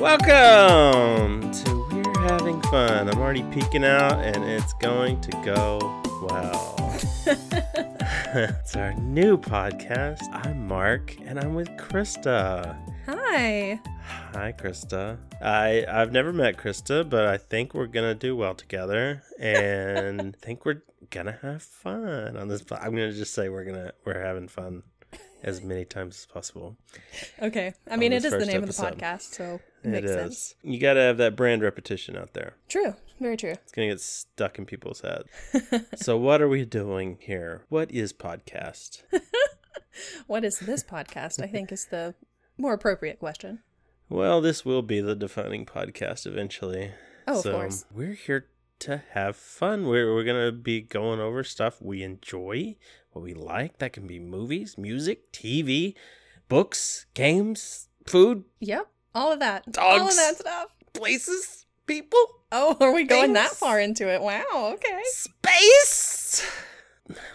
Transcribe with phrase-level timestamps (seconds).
[0.00, 3.10] Welcome to We're Having Fun.
[3.10, 5.78] I'm already peeking out and it's going to go
[6.22, 6.74] well.
[8.34, 10.22] it's our new podcast.
[10.32, 12.78] I'm Mark and I'm with Krista.
[13.04, 13.78] Hi.
[14.32, 15.18] Hi, Krista.
[15.42, 20.64] I I've never met Krista, but I think we're gonna do well together, and think
[20.64, 22.64] we're gonna have fun on this.
[22.72, 24.82] I'm gonna just say we're gonna we're having fun
[25.42, 26.76] as many times as possible.
[27.40, 27.74] Okay.
[27.90, 28.92] I mean, it is the name episode.
[28.92, 30.14] of the podcast, so it It makes is.
[30.16, 30.54] sense.
[30.62, 32.54] You gotta have that brand repetition out there.
[32.68, 32.94] True.
[33.20, 33.50] Very true.
[33.52, 35.28] It's gonna get stuck in people's heads.
[35.96, 37.64] so what are we doing here?
[37.68, 39.02] What is podcast?
[40.26, 41.42] What is this podcast?
[41.42, 42.14] I think is the
[42.56, 43.60] more appropriate question.
[44.08, 46.92] Well, this will be the defining podcast eventually.
[47.26, 47.84] Oh, of so course.
[47.92, 48.46] we're here
[48.80, 49.86] to have fun.
[49.86, 52.76] We're we're gonna be going over stuff we enjoy,
[53.12, 53.78] what we like.
[53.78, 55.94] That can be movies, music, TV,
[56.48, 58.86] books, games, food, Yep.
[59.14, 59.76] All of that.
[59.78, 60.74] All of that stuff.
[60.92, 62.18] places, people,
[62.52, 64.20] Oh, are we going that far into it?
[64.20, 64.44] Wow.
[64.74, 65.00] Okay.
[65.04, 66.48] space.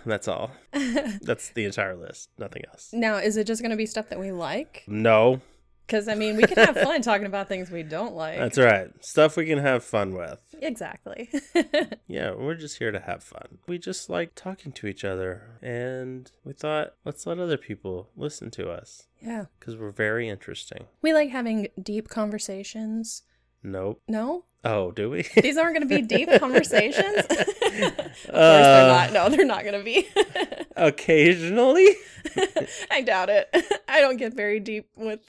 [0.05, 0.51] That's all.
[0.71, 2.29] That's the entire list.
[2.37, 2.91] Nothing else.
[2.93, 4.83] now, is it just going to be stuff that we like?
[4.87, 5.41] No,
[5.85, 8.37] Because, I mean, we can have fun talking about things we don't like.
[8.39, 8.89] that's right.
[9.03, 10.39] Stuff we can have fun with.
[10.61, 11.29] Exactly.
[12.07, 13.57] Yeah, we're just here to have fun.
[13.67, 18.51] We just like talking to each other, and we thought, let's let other people listen
[18.51, 19.45] to us yeah.
[19.59, 20.85] because we're very interesting.
[21.01, 23.23] We like having deep conversations.
[23.63, 24.01] Nope.
[24.07, 24.45] No?
[24.65, 25.21] Oh, do we?
[25.41, 27.17] These aren't going to be deep conversations?
[27.19, 29.13] of course Uh, they're not.
[29.13, 30.07] No, they're not going to be.
[30.75, 31.87] Occasionally.
[32.91, 33.49] I doubt it.
[33.87, 35.19] I don't get very deep with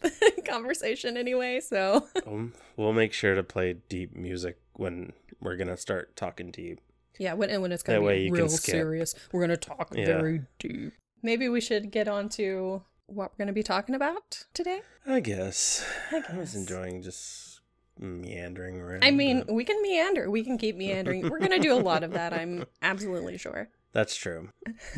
[0.47, 6.17] conversation anyway, so Um, we'll make sure to play deep music when we're gonna start
[6.17, 6.81] talking deep.
[7.19, 7.35] yeah.
[7.35, 10.07] When and when it's gonna way be real serious, we're gonna talk Yeah.
[10.07, 10.95] very deep.
[11.23, 14.81] Maybe we should get on to what we're gonna be talking about today.
[15.07, 15.85] I guess.
[16.11, 17.46] I I was enjoying just
[17.99, 19.05] meandering around.
[19.05, 20.31] I mean, but- we can meander.
[20.31, 21.29] We can keep meandering.
[21.29, 22.33] We're gonna do a lot of that.
[22.33, 23.69] I'm absolutely sure.
[23.93, 24.51] that's true,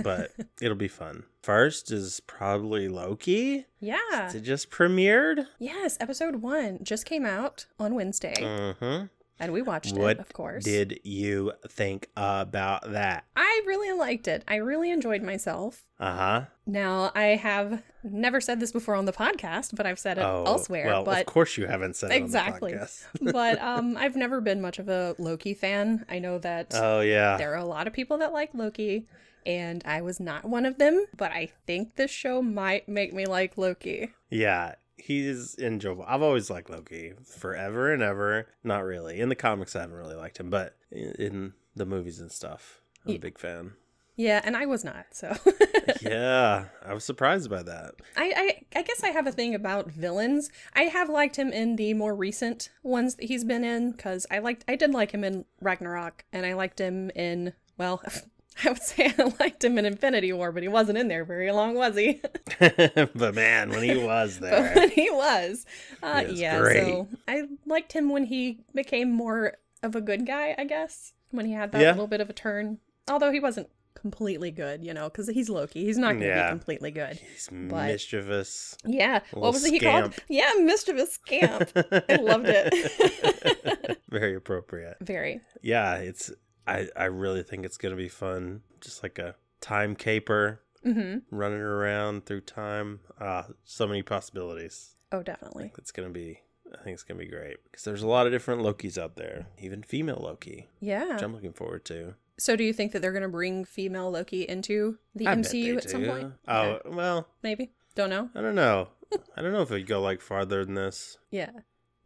[0.03, 1.25] but it'll be fun.
[1.43, 3.67] First is probably Loki.
[3.81, 4.33] Yeah.
[4.35, 5.47] It just premiered.
[5.59, 5.97] Yes.
[6.01, 9.07] Episode one just came out on Wednesday, Mm-hmm.
[9.41, 10.19] And we watched What it.
[10.21, 10.65] Of course.
[10.65, 13.25] did you think about that?
[13.37, 14.43] I really liked it.
[14.49, 15.87] I really enjoyed myself.
[16.01, 16.45] Uh huh.
[16.67, 20.45] Now, I have never said this before on the podcast, but I've said it Oh,
[20.47, 20.87] elsewhere.
[20.87, 22.77] well, but of course you haven't said it Exactly.
[23.21, 26.05] but um, I've never been much of a Loki fan.
[26.09, 27.37] I know that oh yeah.
[27.37, 29.07] there are a lot of people that like Loki,
[29.47, 31.05] and I was not one of them.
[31.17, 34.13] But I think this show might make me like Loki.
[34.31, 36.05] Yeah, he's enjoyable.
[36.07, 38.49] I've always liked Loki forever and ever.
[38.63, 39.21] Not really.
[39.21, 43.15] In the comics, I haven't really liked him, but in, the movies and stuff, I'm
[43.15, 43.75] a big fan.
[44.17, 45.07] Yeah, and I was not.
[45.13, 45.33] So
[46.03, 47.95] yeah, I was surprised by that.
[48.17, 48.33] I,
[48.75, 50.51] I I guess I have a thing about villains.
[50.75, 54.41] I have liked him in the more recent ones that he's been in because I
[54.41, 58.03] liked I did like him in Ragnarok and I liked him in well
[58.65, 61.51] I would say I liked him in Infinity War, but he wasn't in there very
[61.53, 62.21] long, was he?
[62.59, 65.65] but man, when he was but there, when he was,
[66.03, 66.59] uh, He was yeah.
[66.59, 66.77] great.
[66.85, 70.55] So I liked him when he became more of a good guy.
[70.59, 71.91] I guess when he had that Yeah.
[71.93, 72.79] little bit of a turn,
[73.09, 75.85] although he wasn't completely good, you know, because he's Loki.
[75.85, 76.47] He's not going to Yeah.
[76.49, 77.17] be completely good.
[77.33, 78.77] he's mischievous.
[78.85, 79.21] Yeah.
[79.33, 80.15] What was it he called?
[80.29, 81.71] Yeah, mischievous scamp.
[81.77, 83.99] I loved it.
[84.09, 84.97] Very appropriate.
[85.01, 85.41] Very.
[85.63, 86.31] Yeah, it's.
[86.69, 88.63] I I really think it's gonna be fun.
[88.81, 93.01] Just like a time caper hmm running around through time.
[93.21, 94.95] Ah, so many possibilities.
[95.11, 95.73] Oh, definitely.
[95.79, 96.41] It's gonna be.
[96.73, 99.47] I think it's gonna be great because there's a lot of different Lokis out there,
[99.59, 101.15] even female Loki, Yeah.
[101.15, 102.15] which I'm looking forward to.
[102.41, 105.77] So, do you think that they're going to bring female Loki into the I MCU
[105.77, 106.35] at some point?
[106.47, 106.89] Oh Okay.
[106.91, 107.73] well, maybe.
[107.97, 108.31] Don't know.
[108.33, 108.91] I don't know.
[109.37, 111.19] I don't know if it'd go like farther than this.
[111.33, 111.51] Yeah.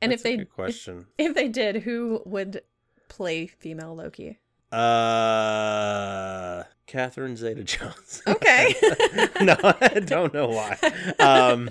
[0.00, 1.06] And That's if they good if, question.
[1.18, 2.62] if they did, who would
[3.08, 4.38] play female Loki?
[4.72, 8.22] Uh, Catherine Zeta-Jones.
[8.28, 8.74] Okay.
[9.40, 10.76] no, I don't know why.
[11.18, 11.70] Um,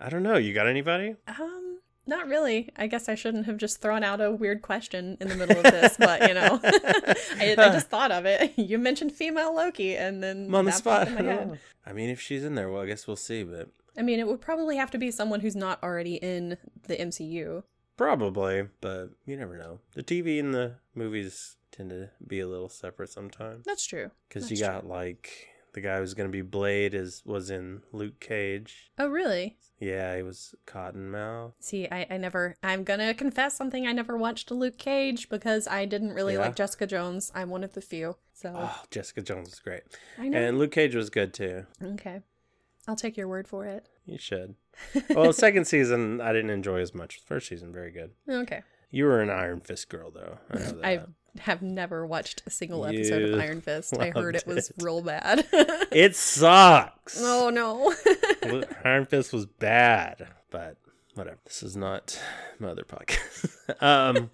[0.00, 0.36] I don't know.
[0.36, 1.16] You got anybody?
[1.26, 2.70] Um, not really.
[2.76, 5.64] I guess I shouldn't have just thrown out a weird question in the middle of
[5.64, 8.52] this, but you know, I, I just thought of it.
[8.56, 11.08] You mentioned female Loki, and then I'm on the spot.
[11.08, 11.58] in my head.
[11.86, 13.42] I mean, if she's in there, well, I guess we'll see.
[13.44, 16.56] But I mean, it would probably have to be someone who's not already in
[16.86, 17.62] the MCU.
[17.96, 18.68] probably.
[18.80, 19.80] But you never know.
[19.94, 23.64] The TV and the movies tend to be a little separate sometimes.
[23.64, 24.10] That's true.
[24.28, 28.20] Because you That's got like the guy who's gonna be Blade is was in Luke
[28.20, 28.90] Cage.
[28.98, 29.56] Oh, really?
[29.80, 31.52] Yeah, he was Cottonmouth.
[31.60, 33.86] See, I, I never, I'm gonna confess something.
[33.86, 36.40] I never watched Luke Cage because I didn't really Yeah?
[36.40, 37.30] like Jessica Jones.
[37.34, 38.16] I'm one of the few.
[38.32, 39.82] So, Oh, Jessica Jones is great,
[40.18, 40.38] I know.
[40.38, 41.66] and Luke Cage was good too.
[41.82, 42.20] okay.
[42.88, 43.86] I'll take your word for it.
[44.06, 44.54] You should.
[45.10, 47.20] Well, second season I didn't enjoy as much.
[47.26, 48.12] First season very good.
[48.28, 48.62] Okay.
[48.90, 50.38] You were an Iron Fist girl though.
[50.50, 50.84] I know that.
[50.84, 51.00] I
[51.40, 53.96] have never watched a single episode You of Iron Fist.
[53.98, 55.46] I heard it was loved real bad.
[55.90, 57.18] It sucks.
[57.20, 57.94] oh no.
[58.84, 60.76] Iron Fist was bad, but
[61.14, 61.38] whatever.
[61.44, 62.20] This is not
[62.58, 63.50] my other podcast.
[63.82, 64.30] um,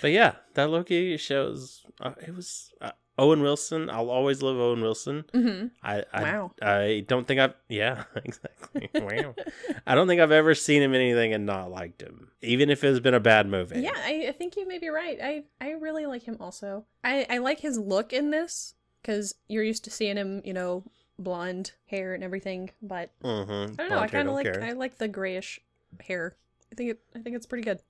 [0.00, 1.84] but yeah, that Loki shows.
[2.00, 3.88] Uh, it was uh, Owen Wilson.
[3.88, 5.24] I'll always love Owen Wilson.
[5.32, 6.52] hmm I, I Wow.
[6.60, 9.34] I don't think I've yeah exactly wow.
[9.86, 12.84] I don't think I've ever seen him in anything and not liked him, even if
[12.84, 13.80] it's been a bad movie.
[13.80, 15.18] Yeah, I, I think you may be right.
[15.22, 16.84] I, I really like him also.
[17.04, 20.84] I, I like his look in this because you're used to seeing him, you know,
[21.18, 22.70] blonde hair and everything.
[22.82, 23.72] But Mm-hmm.
[23.72, 23.98] I don't know.
[23.98, 25.60] I kind of like I like the grayish
[26.00, 26.36] hair.
[26.70, 27.00] I think it.
[27.14, 27.80] I think it's pretty good.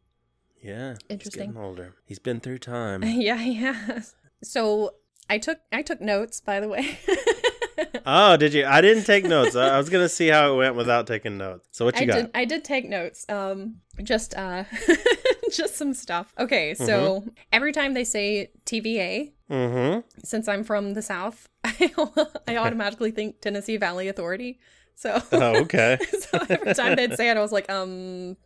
[0.62, 0.92] Yeah.
[0.92, 1.46] He's Interesting.
[1.52, 1.94] getting older.
[2.04, 3.02] He's been through time.
[3.04, 4.00] yeah, yeah.
[4.42, 4.94] So
[5.28, 6.98] I took I took notes by the way.
[8.06, 8.64] oh, did you?
[8.66, 9.56] I didn't take notes.
[9.56, 11.66] I I was gonna see how it went without taking notes.
[11.72, 12.14] So what you I got?
[12.16, 13.26] did I did take notes.
[13.28, 14.64] Um just uh
[15.52, 16.32] just some stuff.
[16.38, 17.28] Okay, so Mm-hmm.
[17.52, 20.00] every time they say TVA, Mm-hmm.
[20.24, 21.92] since I'm from the South, I,
[22.48, 24.58] I automatically think Tennessee Valley Authority.
[24.96, 25.98] So, Oh, okay.
[26.20, 28.36] so every time they'd say it, I was like, um,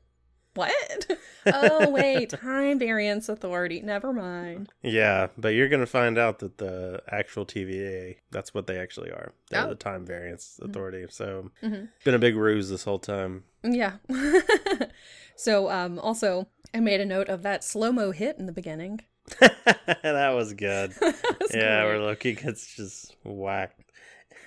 [0.54, 1.06] what?
[1.46, 3.80] oh, wait, Time Variance Authority.
[3.82, 4.68] Never mind.
[4.82, 9.32] Yeah, but you're gonna find out that the actual TVA, that's what they actually are.
[9.50, 9.68] They're Oh.
[9.70, 11.06] the Time Variance Authority.
[11.10, 11.88] So Mhm.
[12.04, 13.44] been a big ruse this whole time.
[13.62, 13.96] Yeah.
[15.36, 19.00] so, um, also, I made a note of that slow mo hit in the beginning.
[19.40, 20.92] that was good.
[20.92, 21.86] That was yeah, great.
[21.86, 23.80] where Loki gets just whacked.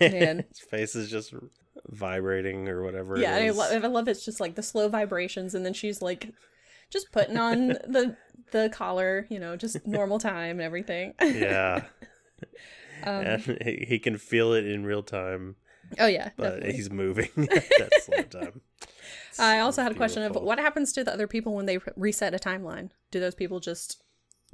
[0.02, 0.44] Man.
[0.50, 1.34] His face is just
[1.90, 3.18] vibrating or whatever.
[3.18, 3.58] yeah, it I, is.
[3.58, 6.32] lo- I love it's just like the slow vibrations, and then she's like
[6.90, 8.16] just putting on the
[8.52, 11.14] the collar, you know, just normal time and everything.
[11.22, 11.84] yeah.
[13.06, 15.58] Um, and he he can feel it in real time,
[16.00, 16.74] oh yeah, but definitely.
[16.74, 18.62] he's moving at that slow time.
[19.38, 21.94] I also had a question of what happens to the other people when they re-
[21.98, 22.92] reset a timeline?
[23.12, 24.02] Do those people just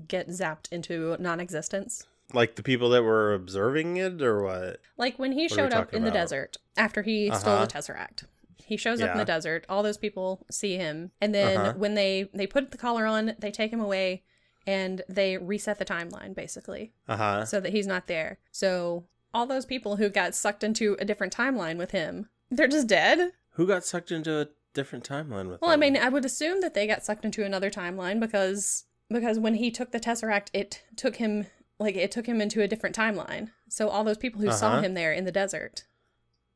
[0.07, 2.07] get zapped into non-existence?
[2.33, 4.79] Like the people that were observing it, or what?
[4.97, 7.65] Like when he What showed up talking in the desert after he stole Uh-huh.
[7.65, 8.25] the tesseract.
[8.65, 9.65] He shows up in the desert.
[9.67, 11.73] All those people see him, and then Uh-huh.
[11.77, 14.23] when they they put the collar on, they take him away,
[14.67, 16.93] and they reset the timeline basically.
[17.07, 17.45] Uh huh.
[17.45, 18.37] so that he's not there.
[18.51, 22.87] So all those people who got sucked into a different timeline with him, they're just
[22.87, 23.31] dead.
[23.53, 25.61] Who got sucked into a different timeline with?
[25.61, 29.39] Well, I mean, I would assume that they got sucked into another timeline because because
[29.39, 31.47] when he took the tesseract, it took him
[31.79, 33.49] like it took him into a different timeline.
[33.69, 34.81] So all those people who saw Uh-huh.
[34.81, 35.85] him there in the desert,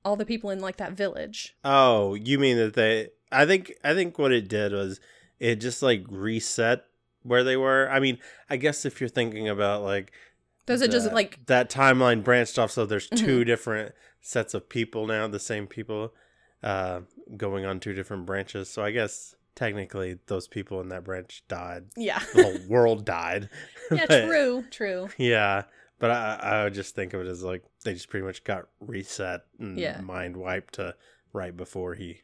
[0.06, 1.56] all the people in like that village.
[1.64, 3.10] Oh, you mean that they?
[3.32, 5.00] I think I think what it did was
[5.40, 6.86] it just like reset
[7.24, 7.90] where they were.
[7.90, 10.12] I mean, I guess if you're thinking about like
[10.66, 13.26] Those it just like that timeline branched off, so there's Mm-hmm.
[13.26, 16.14] two different sets of people now, the same people,
[16.62, 17.02] uh,
[17.38, 18.70] going on two different branches.
[18.70, 21.86] So I guess technically those people in that branch died.
[21.96, 23.50] yeah, The whole world died.
[23.92, 25.10] yeah, But- true, true.
[25.18, 25.64] Yeah,
[26.00, 28.68] but I I would just think of it as like they just pretty much got
[28.80, 30.02] reset and Yeah.
[30.02, 30.96] mind wiped to
[31.32, 32.22] right before he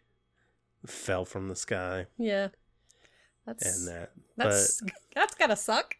[0.85, 2.49] fell from the sky Yeah,
[3.45, 4.11] that's and that.
[4.37, 4.81] that's
[5.15, 5.95] that's gotta suck.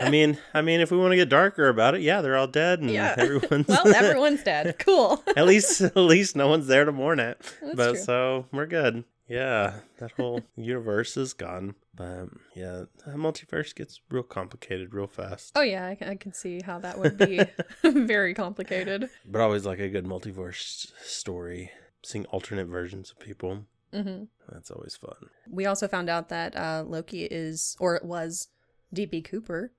[0.00, 2.46] I mean, I mean, if we want to get darker about it, yeah, they're all
[2.46, 3.14] dead and Yeah.
[3.18, 4.78] everyone's well, everyone's dead.
[4.78, 5.22] Cool.
[5.36, 7.38] at least at least no one's there to mourn it.
[7.62, 8.00] That's but true.
[8.02, 9.04] so we're good.
[9.28, 11.74] Yeah, that whole universe is gone.
[11.94, 15.52] But yeah, the multiverse gets real complicated real fast.
[15.54, 17.40] Oh yeah, I can, I can see how that would be
[17.84, 19.10] very complicated.
[19.26, 21.70] But always like a good multiverse story,
[22.04, 23.66] seeing alternate versions of people.
[23.92, 25.30] hmm That's always fun.
[25.50, 28.48] We also found out that uh, Loki is, or it was,
[28.94, 29.72] DB Cooper.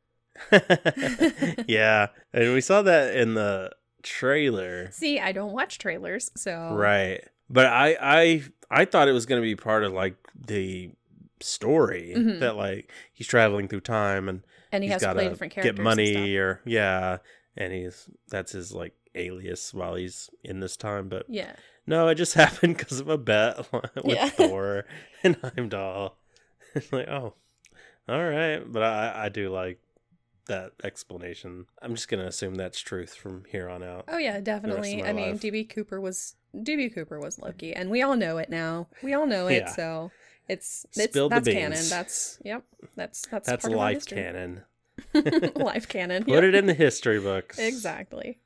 [1.67, 3.71] yeah, and we saw that in the
[4.03, 7.21] trailer, See, I don't watch trailers, so right?
[7.49, 10.91] But I, I, I thought it was going to be part of like the
[11.41, 12.39] story Mhm.
[12.41, 15.29] that like he's traveling through time and and he he's has to got play to
[15.31, 15.71] different characters.
[15.71, 16.27] get and money stuff.
[16.27, 17.17] or yeah,
[17.57, 21.09] and he's that's his like alias while he's in this time.
[21.09, 21.53] But Yeah,
[21.87, 23.57] no, it just happened because of a bet
[23.95, 24.29] with Yeah.
[24.29, 24.85] Thor
[25.23, 26.15] and Heimdall.
[26.75, 27.33] It's like oh,
[28.07, 29.79] all right, but I, I do like
[30.49, 31.65] that explanation.
[31.81, 34.05] I'm just gonna assume that's truth from here on out.
[34.07, 35.03] oh yeah, definitely.
[35.03, 35.39] I mean.
[35.39, 38.87] DB Cooper was DB Cooper was Loki, and we all know it now.
[39.01, 39.73] We all know it, Yeah.
[39.73, 40.11] so
[40.49, 41.89] it's it's that's canon.
[41.89, 42.63] That's yep.
[42.95, 44.63] That's that's That's part of our life canon.
[45.55, 46.25] life canon.
[46.25, 46.43] Put yep.
[46.43, 47.57] it in the history books.
[47.59, 48.39] exactly.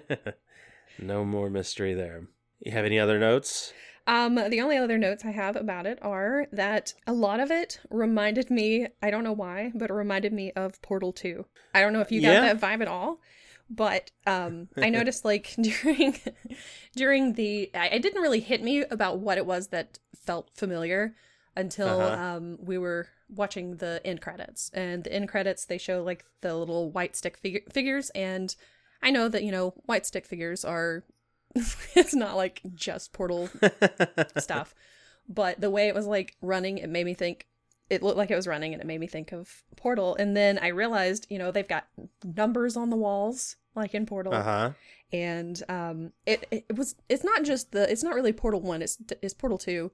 [0.98, 2.28] no more mystery there.
[2.60, 3.72] You have any other notes?
[4.06, 7.80] Um, the only other notes I have about it are that a lot of it
[7.90, 11.44] reminded me, I don't know why, but it reminded me of Portal 2.
[11.74, 12.54] I don't know if you got Yeah.
[12.54, 13.20] that vibe at all.
[13.68, 16.14] but um i noticed like during
[16.94, 21.16] during the I, it didn't really hit me about what it was that felt familiar
[21.56, 22.22] until Uh-huh.
[22.36, 26.54] um we were watching the end credits and the end credits they show like the
[26.56, 28.54] little white stick fig- figures and
[29.02, 31.02] i know that you know white stick figures are
[31.94, 33.48] it's not like just portal
[34.38, 34.74] stuff.
[35.28, 37.46] But the way it was like running it made me think
[37.88, 40.16] it looked like it was running and it made me think of portal.
[40.18, 41.86] And then i realized you know they've got
[42.24, 44.34] numbers on the walls like in portal.
[44.34, 44.70] Uh huh.
[45.12, 48.98] and um it, it was it's not just the it's not really portal 1 it's
[49.22, 49.90] it's portal 2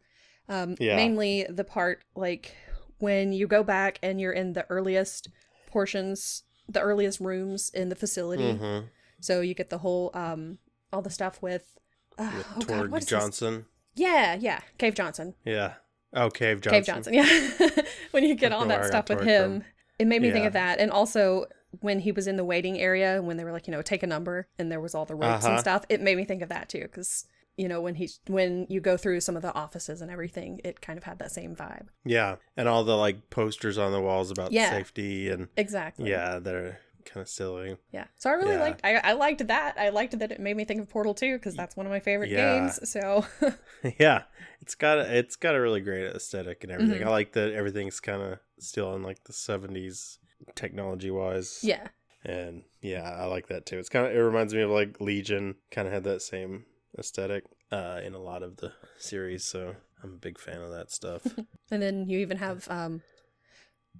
[0.49, 0.97] um Yeah.
[0.97, 2.55] mainly the part like
[2.99, 5.29] when you go back and you're in the earliest
[5.67, 8.55] portions the earliest rooms in the facility.
[8.55, 8.79] Hmm
[9.21, 10.59] so you get the whole um
[10.93, 11.79] all the stuff with
[12.19, 13.07] uh, oh God, Toward this?
[13.07, 13.67] Johnson.
[13.95, 15.75] yeah yeah cave johnson Yeah.
[16.15, 16.73] Oh, Cave Johnson.
[16.79, 17.85] Cave Johnson, yeah.
[18.11, 19.65] when you get all that stuff with him,
[19.99, 20.79] it made me think of that.
[20.79, 21.47] And also
[21.81, 24.07] when he was in the waiting area, when they were like, you know, take a
[24.07, 25.61] number, and there was all the ropes and Uh-huh.
[25.63, 26.83] stuff, it made me think of that too.
[26.83, 27.25] Because
[27.57, 30.83] you know, when he when you go through some of the offices and everything, it
[30.83, 31.87] kind of had that same vibe.
[32.05, 34.69] Yeah, and all the like posters on the walls about Yeah.
[34.69, 36.11] safety and Exactly.
[36.11, 37.77] yeah, they're kind of silly.
[37.93, 38.07] Yeah.
[38.17, 38.61] So I really Yeah.
[38.61, 38.81] liked.
[38.85, 39.77] I, I liked that.
[39.79, 42.01] I liked that it made me think of Portal 2 because that's one of my
[42.01, 42.37] favorite Yeah.
[42.37, 42.91] games.
[42.91, 43.25] So
[43.99, 44.23] yeah,
[44.61, 47.03] it's got a, it's got a really great aesthetic and everything.
[47.03, 47.07] Mhm.
[47.07, 50.19] I like that everything's kind of still in like the seventies
[50.55, 51.59] technology wise.
[51.63, 51.89] yeah,
[52.25, 53.79] and yeah, I like that too.
[53.79, 56.65] It's kind of it reminds me of like Legion, kind of had that same
[56.99, 59.45] aesthetic uh, in a lot of the series.
[59.45, 61.35] So I'm a big fan of that stuff.
[61.71, 63.03] and then you even have um,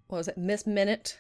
[0.09, 1.19] what was it, Miss Minute,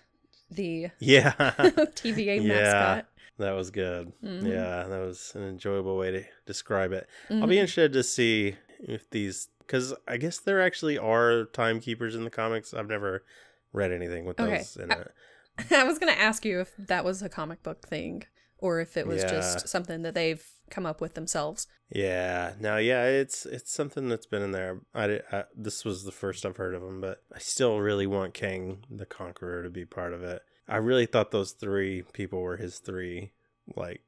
[0.55, 2.49] the yeah, TVA Yeah.
[2.49, 3.07] mascot.
[3.39, 4.13] that was good.
[4.25, 4.47] Mhm.
[4.49, 7.07] Yeah, that was an enjoyable way to describe it.
[7.31, 7.49] I'll Mhm.
[7.49, 12.31] be interested to see if these, because I guess there actually are timekeepers in the
[12.31, 12.73] comics.
[12.75, 13.25] I've never
[13.73, 14.59] read anything with Okay.
[14.59, 15.13] those in I- it.
[15.73, 18.25] I was gonna ask you if that was a comic book thing
[18.59, 19.31] or if it was Yeah.
[19.31, 21.69] just something that they've come up with themselves.
[21.91, 24.81] Yeah, no, yeah, it's it's something that's been in there.
[24.95, 28.35] I, I this was the first I've heard of him, but I still really want
[28.35, 30.43] Kang the Conqueror to be part of it.
[30.67, 33.33] I really thought those three people were his three,
[33.77, 34.01] like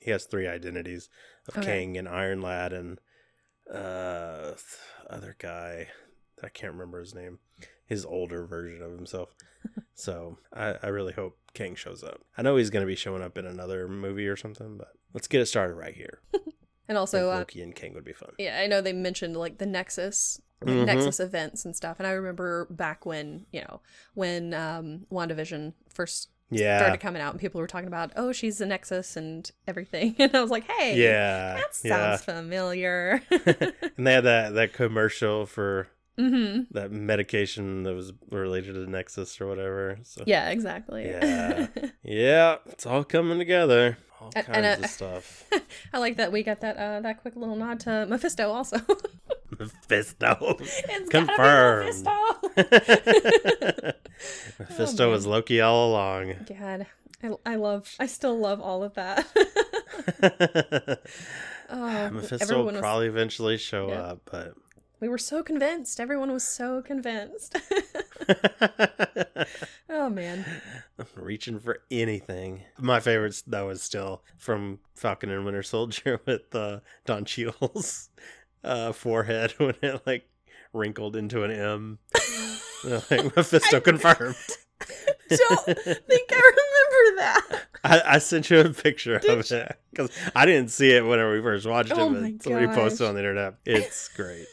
[0.00, 1.08] he has three identities
[1.46, 1.66] of Okay.
[1.66, 2.98] Kang and Iron Lad and
[3.72, 4.54] uh
[5.08, 5.88] other guy.
[6.42, 7.38] I can't remember his name.
[7.84, 9.34] His older version of himself.
[10.00, 12.20] so I, I really hope Kang shows up.
[12.38, 15.26] I know he's going to be showing up in another movie or something, but let's
[15.28, 16.20] get it started right here.
[16.88, 18.30] And also, uh, Loki and Kang would be fun.
[18.36, 20.86] yeah, I know they mentioned like the Nexus, Mhm.
[20.86, 22.00] Nexus events and stuff.
[22.00, 23.80] And I remember back when you know
[24.14, 26.80] when um, WandaVision first Yeah.
[26.80, 30.34] started coming out and people were talking about, oh, she's a Nexus and everything, and
[30.34, 31.54] I was like, hey, Yeah.
[31.58, 32.16] that sounds yeah.
[32.16, 33.22] familiar.
[33.30, 35.86] and they had that, that commercial for
[36.28, 39.98] hmm that medication that was related to Nexus or whatever.
[40.02, 41.06] So Yeah, exactly.
[41.06, 41.66] Yeah.
[42.02, 43.96] Yeah, it's all coming together.
[44.20, 45.44] All kinds and, uh, of stuff.
[45.94, 48.78] I like that we got that uh, that quick little nod to Mephisto also.
[49.58, 50.56] Mephisto.
[50.60, 52.04] it's Confirmed.
[52.04, 53.30] Mephisto.
[54.58, 55.10] Mephisto man.
[55.12, 56.34] was Loki all along.
[56.58, 56.86] God,
[57.22, 59.26] I, I love, I still love all of that.
[61.70, 64.00] oh, Mephisto will was, probably eventually show Yeah.
[64.02, 64.54] up, but
[65.00, 65.98] we were so convinced.
[65.98, 67.56] Everyone was so convinced.
[69.88, 70.44] oh man,
[70.98, 72.62] I'm reaching for anything.
[72.78, 78.10] My favorites though is still from Falcon and Winter Soldier with uh, Don Cheadle's
[78.62, 80.28] uh, forehead when it like
[80.72, 81.98] wrinkled into an M.
[82.84, 84.36] Like Mephisto confirmed.
[85.28, 87.66] don't think I remember that.
[87.84, 91.32] I, I sent you a picture Did of it because I didn't see it whenever
[91.32, 93.54] we first watched Oh it, but somebody posted on the internet.
[93.66, 94.46] It's great.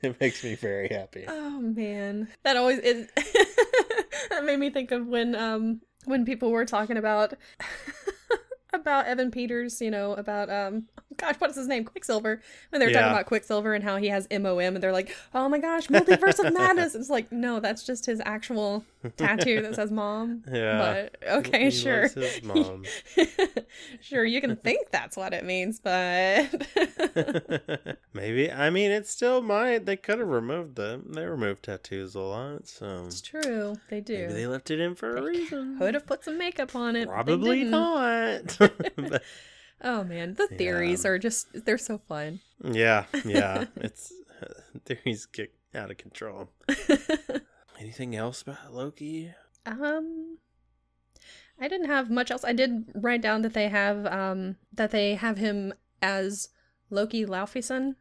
[0.02, 1.24] it makes me very happy.
[1.28, 3.08] Oh man, that always is.
[4.30, 7.34] that made me think of when um when people were talking about
[8.72, 10.84] about Evan Peters, you know, about um
[11.16, 11.84] gosh, what is his name?
[11.84, 12.40] Quicksilver.
[12.70, 15.48] When they were talking about Quicksilver and how he has MOM and they're like, "Oh
[15.48, 18.84] my gosh, multiverse of madness." It's like, "No, that's just his actual
[19.16, 21.08] tattoo that says mom." Yeah.
[21.22, 22.08] But okay, He sure.
[22.08, 22.84] his mom.
[24.00, 26.48] sure, you can think that's what it means, but
[28.12, 28.50] Maybe.
[28.50, 29.86] I mean, it still might.
[29.86, 31.12] They could have removed them.
[31.12, 33.76] They removed tattoos a lot, so it's true.
[33.88, 34.16] They do.
[34.18, 35.78] maybe they left it in for a They reason.
[35.78, 37.08] could have put some makeup on it.
[37.08, 38.56] Probably not.
[39.82, 41.10] Oh man, the theories Yeah.
[41.12, 42.40] are just they're so fun.
[42.62, 43.64] yeah, yeah.
[43.76, 44.12] It's
[44.84, 46.50] theories get out of control.
[47.78, 49.32] Anything else about Loki?
[49.64, 50.36] um
[51.58, 52.44] I didn't have much else.
[52.44, 56.48] I did write down that they have um that they have him as
[56.90, 57.94] Loki Laufeyson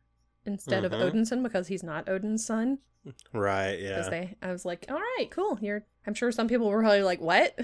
[0.45, 0.87] instead Mhm.
[0.87, 2.79] of Odinson because he's not Odin's son.
[3.31, 3.77] Right.
[3.77, 4.09] Because Yeah.
[4.09, 5.57] they I was like, all right, cool.
[5.61, 7.57] You're I'm sure some people were probably like, What?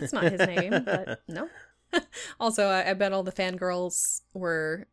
[0.00, 1.48] That's not his name, but no.
[2.40, 4.86] also, I, I bet all the fangirls were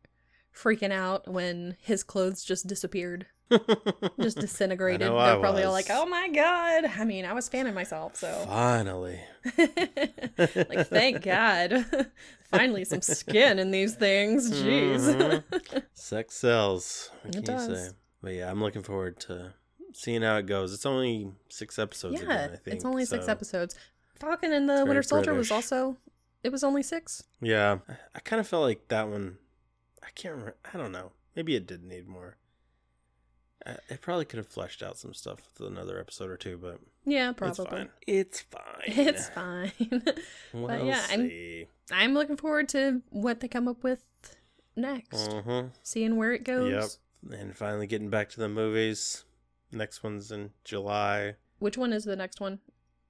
[0.54, 3.26] freaking out when his clothes just disappeared,
[4.20, 5.02] just disintegrated.
[5.08, 8.44] They're I probably all like, "Oh my god!" I mean, I was fanning myself, so
[8.46, 9.20] Finally.
[9.58, 11.86] like, thank God.
[12.50, 14.50] Finally, some skin in these things.
[14.50, 15.14] Jeez.
[15.14, 15.82] Mhm.
[15.94, 17.10] Sex sells.
[17.22, 17.88] What It can you does.
[17.88, 17.94] say?
[18.22, 19.54] But yeah, I'm looking forward to
[19.92, 20.72] seeing how it goes.
[20.74, 22.76] It's only six episodes yeah, again, I think.
[22.76, 23.74] it's only six episodes.
[24.18, 25.96] Falcon and the Winter Soldier was also.
[26.48, 27.24] It was only six.
[27.42, 27.80] Yeah.
[27.88, 29.36] I- I kind of felt like that one
[30.02, 31.12] I can't remember I don't know.
[31.36, 32.38] Maybe it did need more.
[33.66, 36.80] Uh, it probably could have fleshed out some stuff with another episode or two, but
[37.04, 37.66] Yeah, it's probably.
[37.66, 37.88] fine.
[38.06, 38.62] It's fine.
[38.86, 39.72] It's fine.
[40.54, 41.66] We'll yeah, I'm- see.
[41.92, 44.04] I'm looking forward to what they come up with
[44.74, 45.28] next.
[45.30, 45.72] Mhm.
[45.82, 46.98] Seeing where it goes.
[47.22, 47.40] Yep.
[47.40, 49.24] And finally getting back to the movies.
[49.70, 51.34] Next one's in July.
[51.58, 52.60] Which one is the next one?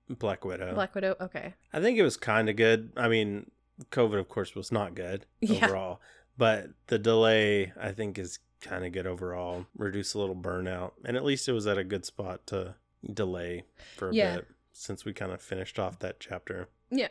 [0.08, 0.74] Black Widow.
[0.74, 1.16] Black Widow.
[1.20, 1.54] Okay.
[1.72, 2.92] I think it was kind of good.
[2.96, 3.50] I mean,
[3.90, 5.66] COVID, of course, was not good Yeah.
[5.66, 6.00] overall,
[6.36, 9.66] but the delay, I think, is kind of good overall.
[9.76, 12.74] Reduce a little burnout, and at least it was at a good spot to
[13.12, 13.64] delay
[13.96, 14.36] for a Yeah.
[14.36, 17.08] bit since we kind of finished off that chapter Yeah.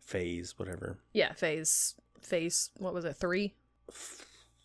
[0.00, 0.98] phase, whatever.
[1.12, 1.32] Yeah.
[1.34, 1.94] Phase.
[2.20, 2.70] Phase.
[2.78, 3.14] What was it?
[3.16, 3.54] Three.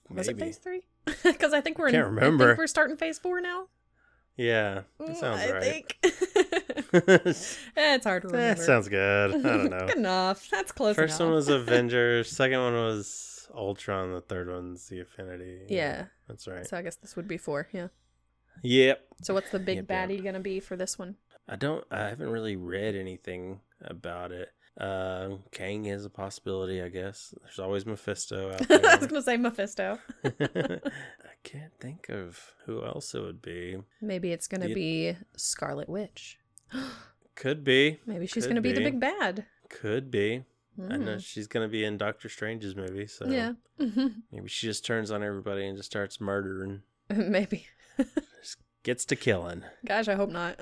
[0.10, 0.86] Was it phase three?
[1.24, 1.94] Because I think we're in.
[1.94, 2.48] Can't I remember.
[2.48, 3.68] think we're starting phase four now.
[4.38, 5.63] Yeah, that Mm, sounds I right.
[5.63, 5.98] think.
[6.96, 8.56] Eh, it's hard to remember.
[8.56, 9.34] that sounds good.
[9.36, 9.88] I don't know.
[9.88, 10.50] Good enough.
[10.50, 11.27] That's close First enough.
[11.27, 12.30] one was Avengers.
[12.36, 14.13] Second one was Ultron.
[14.13, 15.62] The third one's the Infinity.
[15.70, 16.06] Yeah.
[16.27, 16.65] that's right.
[16.65, 17.68] So I guess this would be four.
[17.74, 17.88] Yeah.
[18.63, 19.01] Yep.
[19.24, 20.10] So what's the big Yep, yep.
[20.10, 21.15] baddie gonna be for this one?
[21.50, 21.84] I don't.
[21.92, 24.50] I haven't really read anything about it.
[24.80, 27.34] Uh, Kang is a possibility, I guess.
[27.42, 28.86] There's always Mephisto out there.
[28.86, 30.00] I was gonna say Mephisto.
[31.46, 33.78] Can't think of who else it would be.
[34.02, 36.38] Maybe it's gonna You- be Scarlet Witch.
[37.36, 38.00] Could be.
[38.06, 38.72] Maybe she's gonna be.
[38.74, 39.46] the big bad.
[39.70, 40.44] Could be.
[40.78, 41.24] I know Mm.
[41.25, 43.54] she's gonna be in Doctor Strange's movie, so Yeah.
[43.78, 46.81] Maybe she just turns on everybody and just starts murdering.
[47.10, 47.68] Maybe.
[48.42, 49.64] Just gets to killing.
[49.86, 50.60] Gosh, I hope not.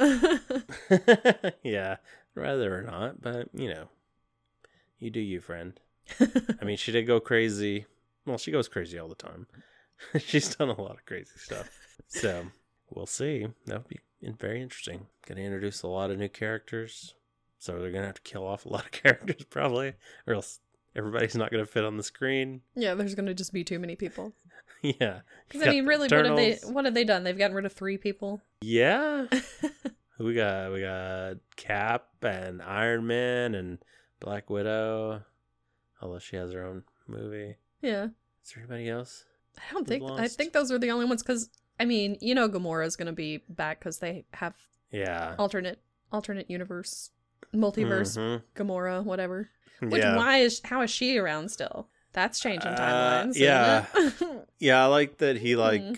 [1.63, 1.97] yeah,
[2.35, 3.87] rather or not, but you know,
[4.99, 5.79] you do you, friend.
[6.19, 7.85] I mean, she did go crazy.
[8.25, 9.47] Well, she goes crazy all the time.
[10.19, 11.69] She's done a lot of crazy stuff.
[12.07, 12.45] So
[12.89, 13.47] we'll see.
[13.65, 13.99] That'll be
[14.39, 15.07] very interesting.
[15.27, 17.15] Going to introduce a lot of new characters.
[17.59, 19.93] So they're going to have to kill off a lot of characters probably,
[20.27, 20.59] or else
[20.95, 22.61] everybody's not going to fit on the screen.
[22.75, 24.33] yeah, there's gonna just be too many people.
[24.81, 25.21] yeah.
[25.47, 26.57] Because I mean, really, what have they?
[26.65, 27.23] What have they done?
[27.23, 28.41] They've gotten rid of three people.
[28.61, 29.27] Yeah.
[30.19, 30.71] We got?
[30.71, 33.79] We got Cap and Iron Man and
[34.19, 35.23] Black Widow.
[36.01, 37.55] Although she has her own movie.
[37.81, 38.07] yeah,
[38.43, 39.25] Is there anybody else?
[39.57, 40.03] I don't think.
[40.09, 41.23] I think those are the only ones.
[41.23, 44.55] Because I mean, you know, Gamora's gonna be back because they have
[44.91, 45.35] Yeah.
[45.39, 45.79] alternate
[46.11, 47.09] alternate universe,
[47.53, 48.43] multiverse, Mhm.
[48.55, 49.49] Gamora, whatever.
[49.79, 50.15] Which yeah.
[50.15, 51.89] why is how is she around still?
[52.13, 53.35] That's changing Uh, timelines.
[53.37, 53.85] yeah.
[54.59, 55.97] Yeah, I like that he like Mhm.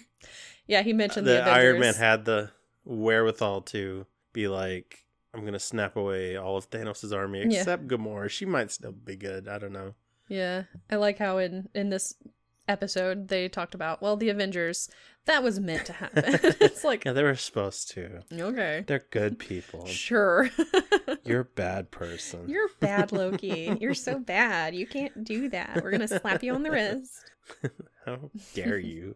[0.67, 2.51] yeah, he mentioned the, the, Iron Man had the
[2.85, 7.59] wherewithal to be like, I'm gonna snap away all of Thanos' army Yeah.
[7.59, 8.29] except Gamora.
[8.29, 9.47] She might still be good.
[9.47, 9.93] I don't know.
[10.27, 12.15] Yeah, I like how in in this
[12.67, 14.89] episode they talked about well the Avengers
[15.25, 16.23] that was meant to happen.
[16.61, 18.21] it's like Yeah, they were supposed to.
[18.31, 19.85] okay, They're good people.
[19.87, 20.49] sure.
[21.23, 22.47] You're a bad person.
[22.47, 23.75] You're bad, Loki.
[23.81, 24.75] You're so bad.
[24.75, 25.81] You can't do that.
[25.83, 27.31] We're gonna slap you on the wrist.
[28.05, 29.15] How dare you?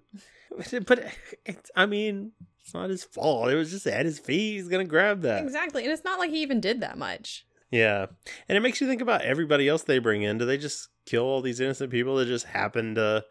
[0.86, 1.06] but
[1.46, 2.32] it's, I mean,
[2.64, 3.50] it's not his fault.
[3.50, 4.54] It was just at his feet.
[4.56, 5.44] He's gonna grab that.
[5.44, 7.46] Exactly, and it's not like he even did that much.
[7.72, 8.08] Yeah,
[8.48, 10.40] and it makes you think about everybody else they bring in.
[10.40, 13.24] Do they just kill all these innocent people that just happen to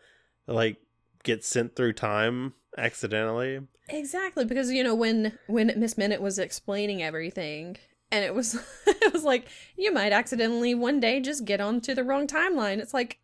[0.49, 0.79] like
[1.23, 3.61] get sent through time accidentally?
[3.89, 7.77] Exactly, because you know when when Miss Minute was explaining everything,
[8.11, 8.55] and it was
[8.87, 12.79] it was like you might accidentally one day just get onto the wrong timeline.
[12.79, 13.19] It's like,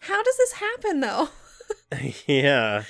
[0.00, 1.28] how does this happen though?
[2.26, 2.84] yeah,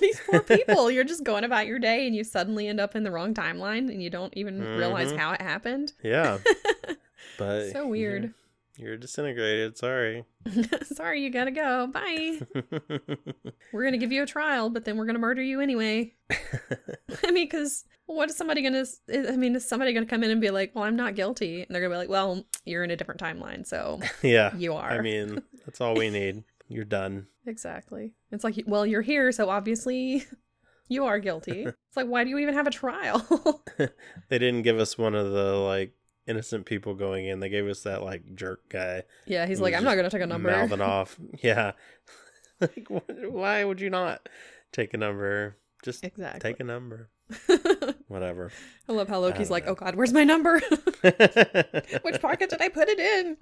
[0.00, 3.02] These poor people, you're just going about your day and you suddenly end up in
[3.04, 5.16] the wrong timeline and you don't even realize Mhm.
[5.18, 5.92] how it happened.
[6.02, 6.38] yeah.
[7.38, 8.32] But so weird.
[8.78, 9.76] You're, disintegrated.
[9.76, 10.24] Sorry.
[10.84, 11.88] Sorry, you gotta go.
[11.88, 12.40] Bye.
[13.72, 16.14] We're gonna give you a trial, but then we're gonna murder you anyway.
[16.30, 18.84] I mean, because what is somebody gonna?
[19.12, 21.74] I mean, is somebody gonna come in and be like, "Well, I'm not guilty," and
[21.74, 24.54] they're gonna be like, "Well, you're in a different timeline, so yeah.
[24.56, 26.44] you are." I mean, that's all we need.
[26.68, 27.26] You're done.
[27.46, 28.12] exactly.
[28.30, 30.24] It's like, well, you're here, so obviously
[30.88, 31.62] you are guilty.
[31.62, 33.64] It's like, why do you even have a trial?
[34.28, 35.94] They didn't give us one of the like
[36.28, 37.40] innocent people going in.
[37.40, 40.26] They gave us that like jerk guy yeah, he's like, I'm not gonna take a
[40.26, 40.50] number.
[40.50, 41.16] mouthing off.
[41.42, 41.72] Yeah.
[42.60, 44.28] like, wh- why would you not
[44.72, 45.56] take a number?
[45.84, 46.40] Just Exactly.
[46.40, 47.08] take a number.
[48.08, 48.50] Whatever.
[48.88, 49.72] I love how Loki's like, know.
[49.72, 50.60] "Oh God, where's my number?
[51.02, 53.36] Which pocket did I put it in?"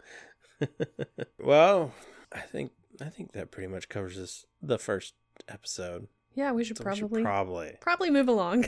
[1.39, 1.93] well,
[2.33, 5.15] I think I think that pretty much covers this the first
[5.49, 6.09] episode.
[6.35, 8.67] Yeah, we should So we should probably probably probably move along.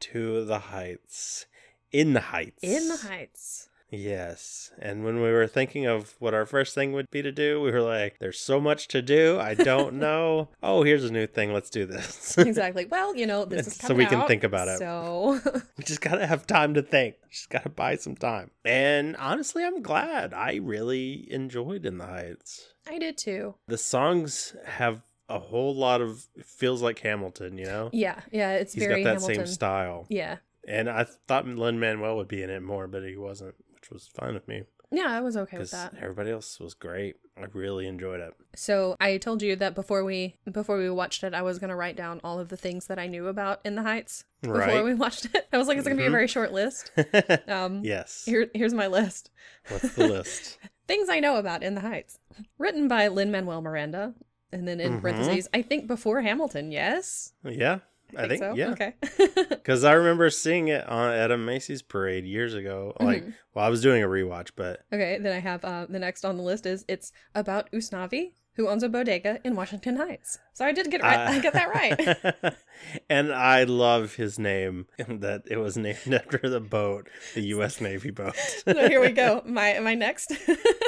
[0.00, 1.46] to the heights.
[1.92, 2.62] In the heights.
[2.62, 3.68] In the heights.
[3.92, 4.70] Yes.
[4.78, 7.72] And when we were thinking of what our first thing would be to do, we
[7.72, 9.40] were like, there's so much to do.
[9.40, 10.48] I don't know.
[10.62, 11.52] oh, here's a new thing.
[11.52, 12.38] Let's do this.
[12.38, 12.84] exactly.
[12.86, 14.78] Well, you know, this is So we can out, think about it.
[14.78, 15.40] So
[15.76, 17.16] we just got to have time to think.
[17.30, 18.52] Just got to buy some time.
[18.64, 20.32] And honestly, I'm glad.
[20.34, 22.68] I really enjoyed In the Heights.
[22.88, 23.56] I did too.
[23.66, 27.90] The songs have a whole lot of feels like Hamilton, you know?
[27.92, 29.46] Yeah, yeah, it's He's very got that Hamilton.
[29.46, 30.06] same style.
[30.08, 30.36] Yeah.
[30.68, 34.06] And I thought Lin Manuel would be in it more, but he wasn't, which was
[34.08, 35.94] fine with me Yeah, I was okay with that.
[36.00, 37.16] everybody else was great.
[37.36, 38.34] I really enjoyed it.
[38.54, 41.96] So I told you that before we before we watched it, I was gonna write
[41.96, 44.84] down all of the things that I knew about In the Heights before Right.
[44.84, 45.48] we watched it.
[45.52, 46.12] I was like, it's gonna be a Mhm.
[46.12, 46.90] very short list.
[47.48, 48.24] Um, yes.
[48.26, 49.30] here here's my list.
[49.70, 50.58] What's the list?
[50.86, 52.18] Things I know about In the Heights.
[52.58, 54.14] Written by Lin Manuel Miranda,
[54.52, 55.00] and then in Mhm.
[55.00, 56.72] parentheses, I think before Hamilton.
[56.72, 57.78] Yes, yeah.
[58.16, 58.54] I think, so.
[58.54, 58.70] yeah.
[58.70, 58.94] Okay.
[59.50, 62.94] Because I remember seeing it on at a Macy's parade years ago.
[62.98, 63.34] Like, Mhm.
[63.54, 65.18] well, I was doing a rewatch, but okay.
[65.20, 68.82] Then I have uh, the next on the list is it's about Usnavi, who owns
[68.82, 70.38] a bodega in Washington Heights.
[70.54, 71.18] So I did get right.
[71.28, 72.54] Uh, I get that right.
[73.10, 74.86] and I love his name.
[74.98, 77.80] That it was named after the boat, the U.S.
[77.80, 78.34] Navy boat.
[78.36, 79.42] so here we go.
[79.46, 80.32] My my next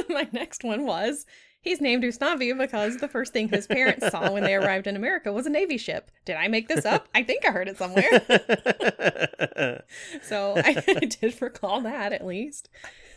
[0.08, 1.24] my next one was
[1.62, 5.32] he's named Usnavi because the first thing his parents saw when they arrived in America
[5.32, 6.10] was a navy ship.
[6.26, 7.08] Did I make this up?
[7.14, 8.04] I think I heard it somewhere.
[10.22, 12.68] So I, I did recall that at least.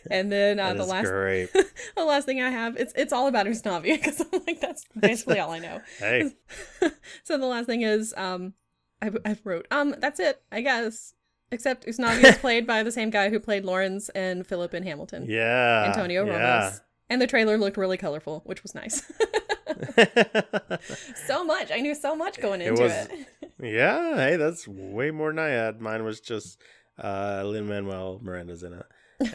[0.10, 1.06] And then uh, the last
[1.96, 5.40] the last thing I have it's it's all about Usnavi because I'm like that's basically
[5.40, 5.82] all I know.
[5.98, 6.32] Hey,
[7.24, 8.54] So the last thing is um
[9.02, 11.14] I, I wrote um that's it I guess.
[11.52, 15.26] Except Usnavi is played by the same guy who played Laurens and Philip in Hamilton.
[15.30, 16.32] yeah, Antonio yeah.
[16.64, 16.82] Ramos.
[17.10, 19.04] And the trailer looked really colorful, which was nice.
[21.28, 21.72] so much.
[21.72, 23.28] I knew so much going It into was- it.
[23.62, 25.82] yeah, hey, that's way more than I had.
[25.82, 26.60] Mine was just
[27.02, 28.86] uh, Lin Manuel Miranda's in it,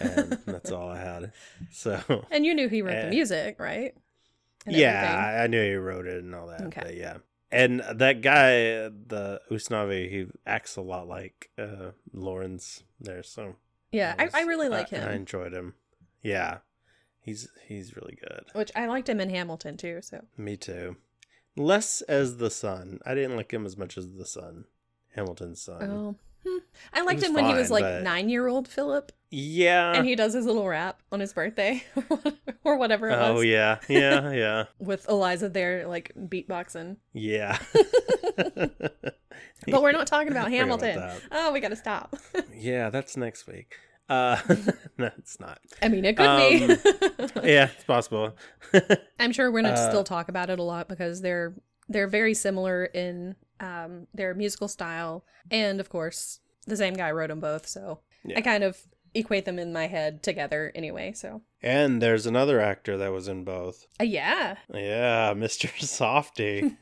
[0.01, 1.33] and that's all I had.
[1.71, 3.05] So And you knew he wrote Eh.
[3.05, 3.95] the music, right?
[4.67, 5.35] And yeah.
[5.39, 6.63] I, I knew he wrote it and all that.
[6.63, 6.81] Okay.
[6.83, 7.19] but yeah,
[7.51, 13.23] and that guy, the Usnavi, he acts a lot like uh, Laurens there.
[13.23, 13.57] So
[13.93, 15.09] Yeah, that I, I really like I, him.
[15.09, 15.75] I enjoyed him.
[16.23, 16.59] Yeah,
[17.21, 18.45] he's he's really good.
[18.55, 20.25] Which I liked him in Hamilton too, so.
[20.37, 20.97] Me too.
[21.57, 23.01] Less as the son.
[23.05, 24.65] I didn't like him as much as the son,
[25.15, 25.91] Hamilton's son.
[25.91, 26.17] Oh.
[26.47, 26.59] Hmm.
[26.95, 29.93] I liked him when he was like but- nine year old Philip Yeah.
[29.93, 31.85] and he does his little rap on his birthday
[32.65, 36.97] or whatever it oh yeah, yeah, yeah, With Eliza there like beatboxing.
[37.13, 37.59] yeah.
[39.67, 40.97] But we're not talking about Hamilton.
[40.97, 41.21] that.
[41.31, 42.17] Oh, we gotta stop.
[42.57, 43.77] Yeah, that's next week.
[44.11, 44.37] Uh,
[44.99, 45.59] no, it's not.
[45.83, 47.49] I mean, it could Um, be.
[47.53, 48.35] Yeah, it's possible.
[49.19, 51.55] I'm sure we're gonna Uh, still talk about it a lot because they're
[51.89, 57.29] they're very similar in um, their musical style, and of course, the same guy wrote
[57.29, 57.67] them both.
[57.67, 58.39] So Yeah.
[58.39, 58.79] I kind of
[59.15, 61.13] equate them in my head together anyway.
[61.13, 63.87] So and there's another actor that was in both.
[64.01, 65.69] uh, yeah, Yeah, Mr.
[65.81, 66.77] Softee.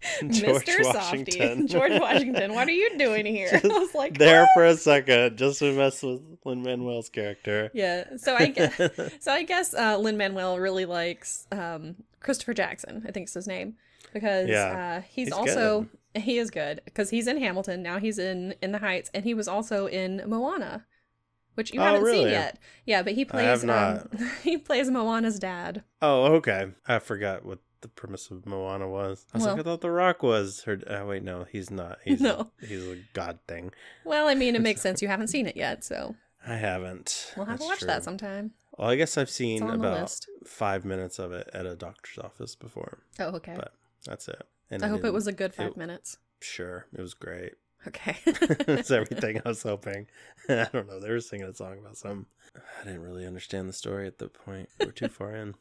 [0.20, 0.80] Mr.
[0.82, 2.54] Softee, George Washington.
[2.54, 3.50] What are you doing here?
[3.64, 7.70] I was like, there "What?" for a second, just to mess with Lin Manuel's character.
[7.74, 8.16] Yeah.
[8.16, 8.76] So I guess
[9.20, 9.32] so.
[9.32, 13.04] I guess uh, Lin Manuel really likes um, Christopher Jackson.
[13.06, 13.76] I think it's his name
[14.12, 14.98] because Yeah.
[14.98, 17.98] uh, he's, He's also he is good because he's in Hamilton now.
[17.98, 20.86] He's in in the Heights, and he was also in Moana,
[21.54, 22.58] which you Oh, haven't seen yet.
[22.86, 24.08] Yeah, but he plays not.
[24.18, 25.84] Um, he plays Moana's dad.
[26.02, 26.68] Oh, okay.
[26.86, 29.24] I forgot what the premise of Moana was.
[29.32, 30.78] I was like, Well- I thought The Rock was her.
[30.86, 31.98] Oh, wait, no, he's not.
[32.04, 32.50] He's No.
[32.62, 33.72] a, he's a god thing.
[34.04, 35.00] Well, I mean, it makes sense.
[35.02, 36.16] You haven't seen it yet, so
[36.46, 37.32] I haven't.
[37.36, 37.86] we'll have to watch true.
[37.86, 38.52] that sometime.
[38.78, 40.14] Well, I guess I've seen about
[40.46, 42.98] five minutes of it at a doctor's office before.
[43.18, 43.54] Oh, okay.
[43.56, 43.72] But
[44.06, 44.42] That's it.
[44.70, 46.18] And I hope it was a good five it- minutes.
[46.40, 47.54] Sure, it was great.
[47.86, 48.16] Okay.
[48.26, 50.06] It's everything I was hoping.
[50.48, 51.00] I don't know.
[51.00, 52.26] They were singing a song about some.
[52.54, 54.68] I didn't really understand the story at the point.
[54.80, 55.54] We're too far in.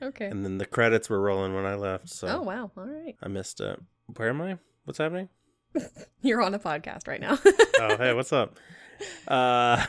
[0.00, 0.26] okay.
[0.26, 2.70] And then the credits were rolling when I left, so Oh wow!
[2.76, 3.80] All right, I missed it.
[4.16, 4.58] Where am I?
[4.84, 5.28] What's happening?
[6.22, 7.38] you're on a podcast right now.
[7.80, 8.58] oh hey what's up
[9.28, 9.84] uh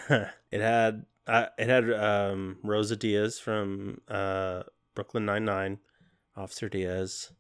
[0.52, 4.62] it had uh, it had um rosa diaz from uh
[4.94, 5.78] brooklyn 99
[6.36, 7.32] officer diaz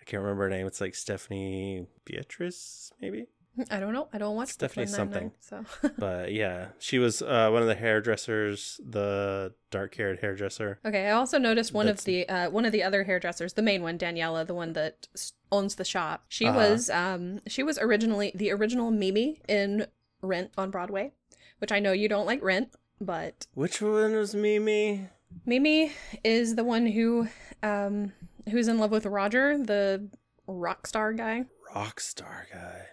[0.00, 3.26] i can't remember her name it's like stephanie beatriz maybe
[3.70, 4.08] I don't know.
[4.12, 5.64] I don't watch Stephanie Brooklyn Nine-Nine, So
[5.98, 11.06] but yeah she was uh one of the hairdressers the dark haired hairdresser okay.
[11.08, 13.82] I also noticed one That's- of the uh, one of the other hairdressers, the main
[13.82, 15.06] one, Daniela, the one that
[15.50, 16.24] owns the shop.
[16.28, 16.58] She Uh-huh.
[16.58, 19.86] was um she was originally the original Mimi in
[20.22, 21.12] Rent on Broadway,
[21.58, 25.08] which I know you don't like Rent, but which one was mimi
[25.44, 25.92] Mimi
[26.24, 27.28] is the one who
[27.62, 28.12] um
[28.50, 30.08] who's in love with Roger, the
[30.46, 31.44] rock star guy.
[31.74, 32.86] Rockstar guy.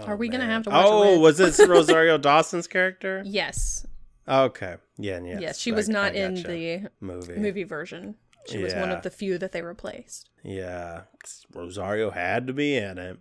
[0.00, 3.22] Oh, Are we gonna have to watch Oh, was this Rosario Dawson's character?
[3.24, 3.86] Yes.
[4.28, 4.76] Okay.
[4.98, 5.38] Yeah, yeah.
[5.40, 6.48] Yes, she was I- not I in gotcha.
[6.48, 7.36] the movie.
[7.38, 8.14] movie version.
[8.48, 10.28] She was one of the few that they replaced.
[10.42, 11.02] Yeah,
[11.54, 13.18] Rosario had to be in it.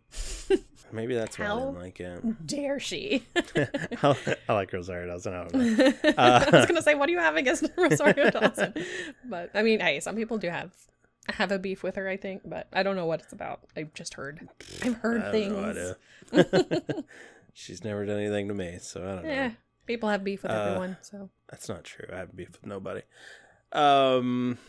[0.92, 2.48] Maybe that's why I didn't like it.
[2.48, 3.24] Dare she?
[3.36, 5.34] I I like Rosario Dawson.
[5.34, 5.40] I.
[6.10, 8.74] Uh, I was gonna say, what do you have against Rosario Dawson?
[9.24, 10.72] But I mean, hey, some people do have
[11.30, 12.08] have a beef with her.
[12.10, 13.62] I think, but I don't know what it's about.
[13.76, 14.48] I've just heard.
[14.84, 15.96] I've heard I things.
[16.34, 17.04] no.
[17.54, 19.30] She's never done anything to me, so I don't know.
[19.30, 19.52] Yeah,
[19.86, 20.98] people have beef with Uh, everyone.
[21.02, 22.06] So That's not true.
[22.12, 23.02] I have beef with nobody.
[23.72, 24.58] Um.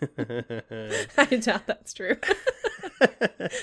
[0.18, 2.16] I doubt that's true.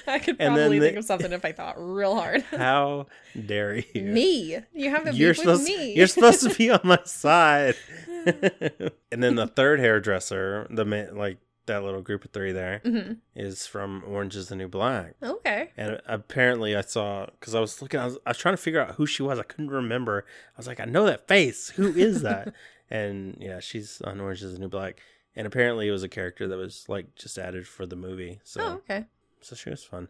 [0.07, 2.41] I could probably the- think of something if I thought real hard.
[2.43, 3.07] How
[3.45, 4.01] dare you?
[4.03, 5.63] me, you have a You're beef with supposed.
[5.65, 5.93] me.
[5.95, 7.75] You're supposed to be on my side.
[8.25, 12.82] and then the third hairdresser, the man, like that little group of three there,
[13.36, 13.67] is Mhm.
[13.67, 15.15] from Orange Is the New Black.
[15.23, 15.71] Okay.
[15.78, 18.82] And apparently, I saw because I was looking, I was, I was trying to figure
[18.82, 19.39] out who she was.
[19.39, 20.25] I couldn't remember.
[20.56, 21.69] I was like, I know that face.
[21.69, 22.54] Who is that?
[22.89, 24.99] and yeah, she's on Orange Is the New Black.
[25.36, 28.39] And apparently, it was a character that was like just added for the movie.
[28.43, 29.06] So, Oh, okay.
[29.41, 30.08] so she was fun.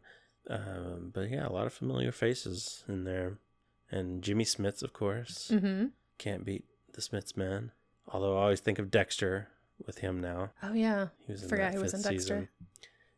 [0.50, 3.40] Um, but yeah, a lot of familiar faces in there,
[3.92, 5.88] and Jimmy Smits, of course, Mm-hmm.
[6.20, 7.72] can't beat the Smits man.
[8.08, 9.48] Although I always think of Dexter
[9.86, 10.52] with him now.
[10.64, 11.08] Oh yeah.
[11.26, 12.20] He was in Forgot he was in Dexter.
[12.20, 12.50] season,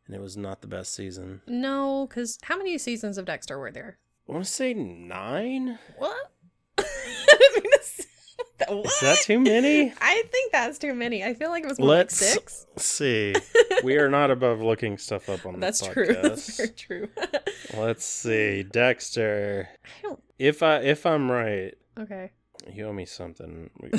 [0.07, 1.41] and it was not the best season.
[1.47, 3.97] No, because how many seasons of Dexter were there?
[4.27, 5.79] I want to say nine.
[5.97, 6.31] What?
[6.77, 6.83] I
[7.39, 8.03] didn't mean to say-
[8.69, 9.93] Is that too many?
[10.01, 11.23] I think that's too many.
[11.23, 12.65] I feel like it was more Let's like six.
[12.77, 13.35] see.
[13.83, 16.07] We are not above looking stuff up on That's the true.
[16.07, 16.21] podcast.
[16.23, 17.09] That's very true.
[17.77, 19.69] Let's see, Dexter.
[19.85, 20.23] I don't.
[20.39, 22.31] If I if I'm right, Okay.
[22.73, 23.69] you owe me something.
[23.79, 23.91] We-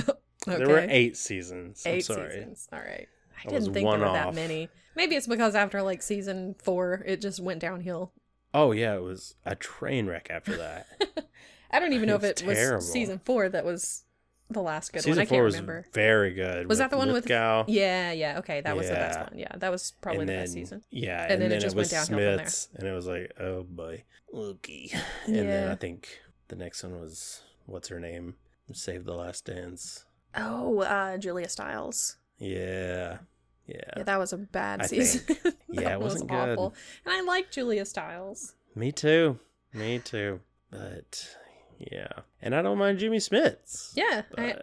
[0.47, 0.57] Okay.
[0.59, 1.83] There were eight seasons.
[1.87, 2.31] I'm Eight sorry.
[2.33, 2.69] seasons.
[2.73, 3.09] All right.
[3.45, 4.69] I I didn't think there were that many.
[4.95, 8.13] Maybe it's because after like season four, it just went downhill.
[8.55, 10.87] Oh yeah, it was a train wreck after that.
[11.71, 14.05] I don't even know if it was season four that was
[14.51, 15.23] the last good Season one.
[15.23, 15.87] I four can't was remember.
[15.93, 16.69] very good.
[16.69, 17.65] Was that the one with- Lithgow.
[17.69, 18.39] Yeah, yeah.
[18.39, 19.39] Okay, that was the best one.
[19.39, 20.83] Yeah, that was probably and the then, best season.
[20.91, 22.47] Yeah, And and, then it just it was went downhill from there.
[22.77, 24.95] And it was like, oh boy, Lukey.
[25.27, 28.37] And then I think the next one was what's her name?
[28.73, 30.05] Save the Last Dance.
[30.35, 32.17] Oh, uh, Julia Stiles.
[32.39, 33.19] Yeah,
[33.67, 33.77] yeah.
[33.97, 35.37] Yeah, that was a bad I season.
[35.71, 36.37] Yeah, it was wasn't good.
[36.51, 36.75] awful.
[37.05, 38.55] And I like Julia Stiles.
[38.75, 39.39] Me too.
[39.75, 40.41] Me too.
[40.71, 41.37] But
[41.79, 42.09] yeah,
[42.43, 43.93] and I don't mind Jimmy Smits.
[43.95, 44.57] Yeah, I,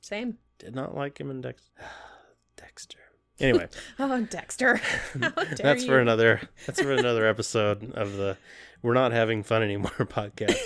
[0.00, 0.38] same.
[0.58, 1.70] did not like him in Dexter.
[2.56, 2.98] Dexter.
[3.40, 4.80] Anyway, Oh, Dexter.
[5.14, 6.40] That's for another.
[6.66, 8.36] That's for another episode of the
[8.82, 10.56] "We're Not Having Fun Anymore" podcast.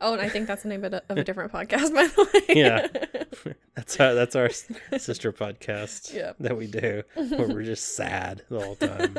[0.00, 2.28] Oh, and I think that's the name of a, of a different podcast, by the
[2.48, 2.54] way.
[2.56, 2.86] Yeah.
[3.76, 4.50] That's our that's our
[4.98, 6.32] sister podcast Yeah.
[6.40, 9.16] that we do where we're just sad the whole time.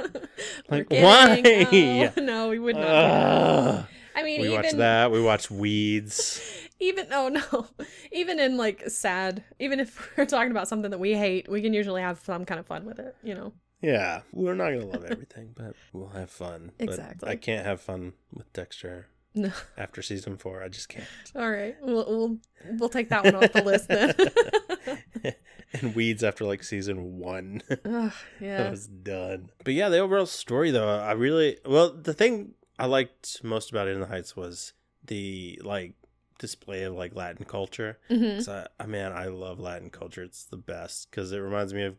[0.69, 1.39] Like, why?
[1.71, 3.87] No, no, we would not.
[4.15, 5.11] I mean, we even watch that.
[5.11, 6.41] We watch Weeds.
[6.81, 7.67] even oh no,
[8.11, 11.73] even in like sad, even if we're talking about something that we hate, we can
[11.73, 13.15] usually have some kind of fun with it.
[13.23, 13.53] You know.
[13.81, 16.73] Yeah, we're not gonna love everything, but we'll have fun.
[16.77, 17.29] But Exactly.
[17.29, 19.51] I can't have fun with Dexter No.
[19.77, 20.63] after season four.
[20.63, 21.05] I just can't.
[21.35, 22.37] All right, we'll we'll
[22.77, 25.33] we'll take that one off the list then.
[25.73, 27.61] and Weeds after like season one.
[27.85, 28.63] Ugh, yeah.
[28.63, 29.49] that was done.
[29.63, 33.87] But yeah, the overall story though, I really well the thing I liked most about
[33.87, 34.73] In the Heights was
[35.05, 35.93] the like
[36.39, 37.99] display of like Latin culture.
[38.07, 40.23] hmm 'Cause I, I mean, I love Latin culture.
[40.23, 41.95] It's the best because it reminds me of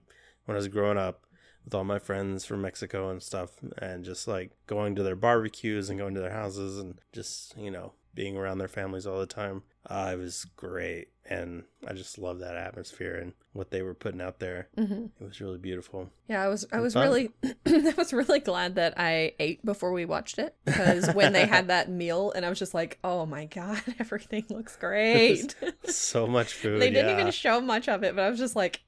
[0.46, 1.24] when I was growing up
[1.64, 5.88] with all my friends from Mexico and stuff, and just like going to their barbecues
[5.90, 9.26] and going to their houses and just you know being around their families all the
[9.26, 9.62] time.
[9.88, 14.20] Uh, it was great, and I just love that atmosphere and what they were putting
[14.20, 14.68] out there.
[14.74, 16.10] hmm It was really beautiful.
[16.28, 17.04] Yeah, I was I was fun.
[17.04, 17.30] really
[17.66, 21.68] I was really glad that I ate before we watched it because when they had
[21.74, 26.52] that meal and I was just like, "Oh my god, everything looks great." So much
[26.54, 26.80] food.
[26.82, 27.20] they didn't yeah.
[27.20, 28.80] even show much of it, but I was just like,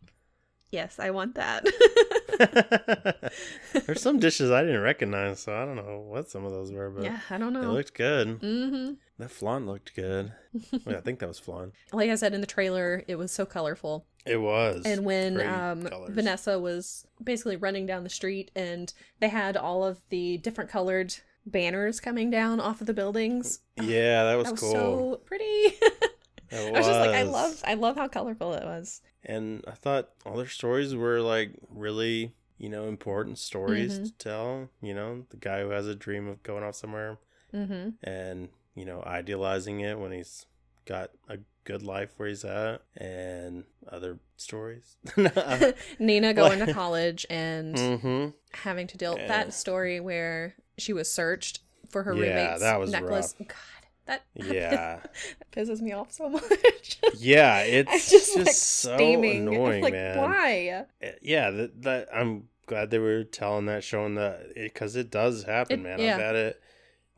[0.70, 1.64] "Yes, I want that."
[3.86, 6.90] There's some dishes I didn't recognize, so I don't know what some of those were,
[6.90, 7.62] but yeah, I don't know.
[7.62, 8.38] it looked good.
[8.40, 10.32] hmm That flan looked good.
[10.84, 11.72] Wait, I think that was flan.
[11.92, 14.06] Like I said in the trailer, it was so colorful.
[14.24, 14.82] It was.
[14.84, 15.88] And when um.
[16.08, 21.14] Vanessa was basically running down the street and they had all of the different colored
[21.44, 23.60] banners coming down off of the buildings.
[23.80, 24.72] yeah, that was, that was cool.
[24.72, 25.74] so pretty.
[26.52, 29.00] I was just like, I love, I love how colorful it was.
[29.24, 34.04] And I thought all their stories were like really, you know, important stories Mhm.
[34.04, 34.68] to tell.
[34.80, 37.18] You know, the guy who has a dream of going off somewhere
[37.54, 37.90] Mm-hmm.
[38.02, 40.46] and you know idealizing it when he's
[40.86, 44.96] got a good life where he's at and other stories.
[45.98, 49.28] Nina going to college and hmm having to deal Yeah.
[49.28, 53.34] that story where she was searched for her Yeah, roommate's that was necklace.
[53.38, 53.48] rough.
[53.48, 55.00] God, that Yeah.
[55.02, 56.98] that pisses me off so much.
[57.16, 59.46] Yeah, I'm it's just, just, like so steaming.
[59.48, 60.18] annoying, like, man.
[60.18, 60.68] why?
[61.02, 65.44] Uh, Yeah, that, that I'm glad they were telling that, showing that, because it, does
[65.44, 66.00] happen, It- man.
[66.00, 66.14] yeah.
[66.14, 66.62] I've had it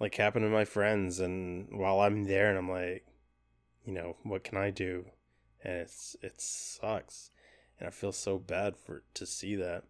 [0.01, 3.07] like happen to my friends, and while I'm there, and I'm like,
[3.87, 5.07] you know, what can I do?
[5.63, 7.31] And it's it sucks,
[7.79, 9.85] and I feel so bad for to see that,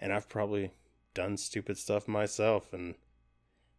[0.00, 0.72] and I've probably
[1.14, 2.94] done stupid stuff myself and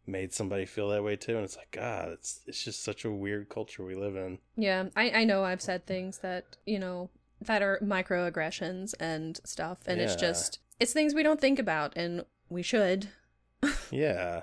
[0.06, 3.10] made somebody feel that way too, and it's like, God, it's it's just such a
[3.10, 4.38] weird culture we live in.
[4.56, 9.78] Yeah, I, I know I've said things that, you know, that are microaggressions and stuff.
[9.86, 13.08] And it's just, it's things we don't think about and we should.
[13.90, 14.42] Yeah,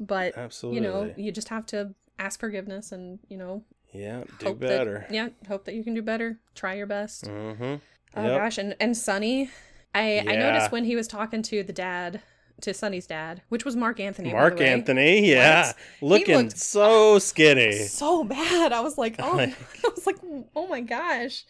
[0.00, 0.80] But, absolutely.
[0.80, 5.06] you know, you just have to ask forgiveness and, you know, yeah, do better.
[5.08, 6.38] That, yeah, hope that you can do better.
[6.54, 7.24] Try your best.
[7.24, 7.74] Mm-hmm.
[8.14, 9.50] Oh gosh, and and Sonny
[9.94, 12.22] I I noticed when he was talking to the dad,
[12.62, 14.32] to Sonny's dad, which was Marc Anthony.
[14.32, 14.60] Marc.
[14.60, 17.72] Anthony, yeah, He looking so skinny.
[17.72, 18.72] so bad.
[18.72, 20.16] I was like, oh, Like- I was like,
[20.56, 21.44] oh my gosh.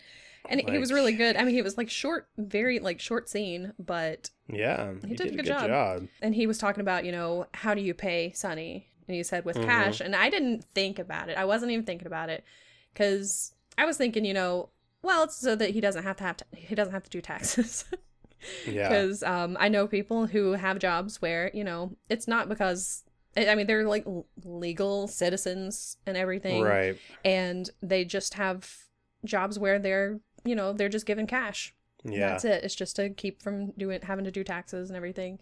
[0.48, 1.37] And he was really good.
[1.37, 5.37] I mean, he was like short, very like short scene, but Yeah, He did a
[5.37, 6.09] good job.
[6.20, 8.88] and he was talking about, you know, how do you pay Sonny?
[9.07, 9.64] And he said with Mhm.
[9.66, 10.01] cash.
[10.01, 11.37] And I didn't think about it.
[11.38, 12.44] I wasn't even thinking about it
[12.92, 14.70] because I was thinking, you know,
[15.03, 17.20] well, it's so that he doesn't have to have to, he doesn't have to do
[17.20, 17.85] taxes.
[18.66, 23.05] Yeah, because um, I know people who have jobs where you know it's not because
[23.37, 24.07] I I mean they're like
[24.44, 26.98] legal citizens and everything, right.
[27.24, 28.76] and they just have
[29.24, 31.74] jobs where they're you know they're just given cash.
[32.05, 32.64] Yeah, That's it.
[32.64, 35.38] It's just to keep from doing having to do taxes and everything.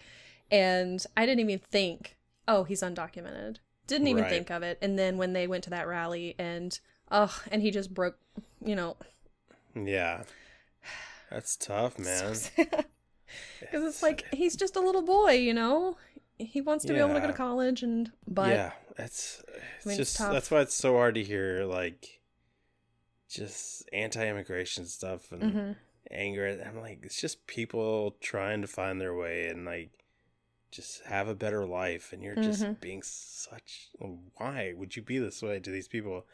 [0.50, 3.56] And I didn't even think, oh, he's undocumented.
[3.86, 4.30] Didn't even Right.
[4.30, 4.76] think of it.
[4.82, 6.78] And then when they went to that rally and
[7.10, 8.18] oh, and he just broke,
[8.64, 8.96] you know,
[9.74, 10.24] yeah.
[11.30, 12.34] That's tough, man.
[13.60, 15.96] Because it's like he's just a little boy, you know.
[16.38, 19.42] He wants to be able to go to college, and but yeah, that's
[19.76, 22.20] it's mean, just that's why it's so hard to hear like
[23.28, 25.76] just anti-immigration stuff and Mhm.
[26.10, 26.60] anger.
[26.66, 29.90] I'm like, it's just people trying to find their way and like
[30.70, 32.80] just have a better life, and you're just Mhm.
[32.80, 33.90] being such.
[34.36, 36.26] Why would you be this way to these people?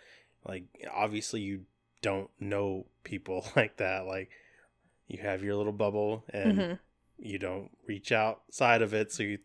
[0.46, 1.66] Like, obviously, you
[2.02, 4.06] don't know people like that.
[4.06, 4.30] Like,
[5.06, 6.78] you have your little bubble, and Mhm.
[7.18, 9.38] you don't reach outside of it so you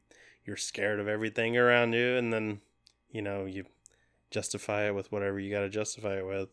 [0.46, 2.60] you're scared of everything around you and then
[3.12, 3.64] you know you
[4.30, 6.50] justify it with whatever you got to justify it with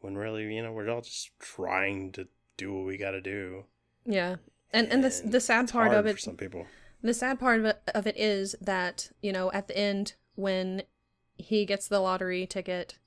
[0.00, 3.64] when really you know we're all just trying to do what we got to do
[4.04, 4.36] yeah.
[4.72, 6.66] And and the And the sad it's part of for it, some people
[7.02, 10.84] the sad part of it, of it is that you know at the end when
[11.36, 12.98] he gets the lottery ticket,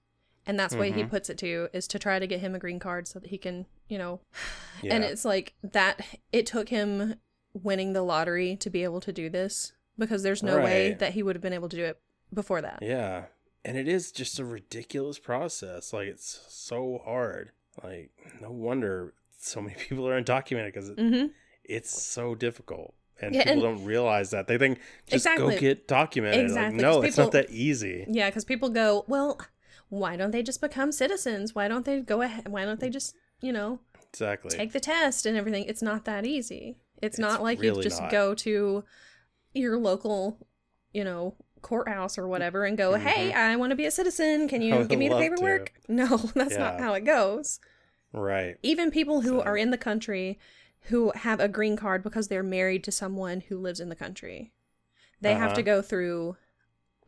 [0.45, 1.09] and that's what he Mhm.
[1.09, 3.37] puts it to is to try to get him a green card so that he
[3.37, 4.21] can you know
[4.81, 7.15] yeah And it's like that it took him
[7.53, 11.23] winning the lottery to be able to do this because there's no way that he
[11.23, 11.99] would have been able to do it
[12.33, 12.79] before that.
[12.81, 13.25] yeah
[13.65, 17.51] and it is just a ridiculous process like it's so hard
[17.83, 21.31] like no wonder so many people are undocumented because it, Mhm.
[21.63, 25.55] it's so difficult and Yeah, people and- don't realize that they think just Exactly.
[25.55, 29.03] go get documented Exactly, like no 'cause it's not that easy Yeah, cuz people go,
[29.07, 29.41] "Well,
[29.89, 31.53] why don't they just become citizens?
[31.55, 32.47] Why don't they go ahead?
[32.47, 36.25] Why don't they just, you know, exactly take the test and everything?" It's not that
[36.25, 36.77] easy.
[37.01, 38.11] It's, It's not like you just not.
[38.11, 38.83] go to
[39.53, 40.37] your local,
[40.93, 44.47] you know, courthouse or whatever and go, "Hey, I want to be a citizen.
[44.47, 45.29] Can you give me the love to.
[45.31, 47.59] paperwork?" No, that's not how it goes.
[48.11, 50.39] right even people who So- are in the country
[50.83, 54.51] who have a green card because they're married to someone who lives in the country
[55.21, 55.75] they have to Uh-huh.
[55.75, 56.35] go through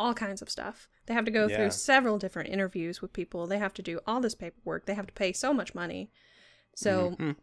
[0.02, 1.56] all kinds of stuff they have to go Yeah.
[1.58, 5.08] through several different interviews with people they have to do all this paperwork they have
[5.08, 6.10] to pay so much money
[6.76, 7.36] so Mhm.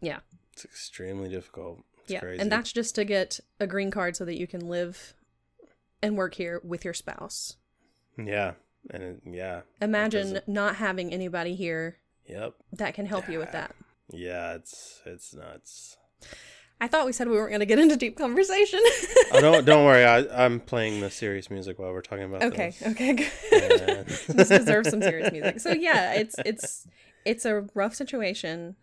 [0.00, 0.20] yeah.
[0.52, 1.80] it's extremely difficult.
[2.02, 2.40] It's yeah crazy.
[2.40, 5.14] and that's just to get a green card so that you can live
[6.02, 7.56] and work here with your spouse
[8.16, 8.54] yeah,
[8.90, 13.74] and it, yeah, imagine not having anybody here yep, that can help you with that
[14.10, 14.54] yeah.
[14.54, 15.98] It's it's nuts.
[16.80, 18.80] I thought we said we weren't going to get into deep conversation
[19.32, 20.04] oh, don't don't worry.
[20.04, 22.88] I I'm playing the serious music while we're talking about Okay, this.
[22.92, 23.80] okay, good.
[23.88, 25.60] And- this deserves some serious music.
[25.60, 26.86] So yeah, it's it's
[27.24, 28.76] it's a rough situation,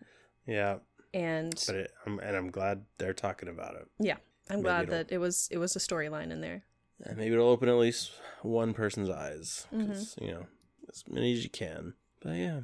[0.46, 0.76] Yeah,
[1.14, 3.86] and but it, I'm and I'm glad they're talking about it.
[3.98, 4.16] yeah,
[4.50, 6.64] I'm maybe glad that it was it was a storyline in there.
[7.04, 10.24] And maybe it'll open at least one person's eyes, Mm-hmm.
[10.24, 10.46] you know,
[10.88, 11.94] as many as you can.
[12.22, 12.60] But yeah,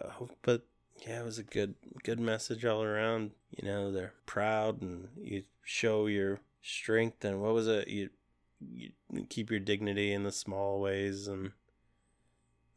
[0.42, 0.62] but
[1.06, 1.74] yeah, it was a good
[2.04, 3.32] good message all around.
[3.56, 7.88] You know, they're proud and you show your strength and what was it?
[7.88, 8.10] You
[8.72, 8.90] you
[9.28, 11.52] keep your dignity in the small ways and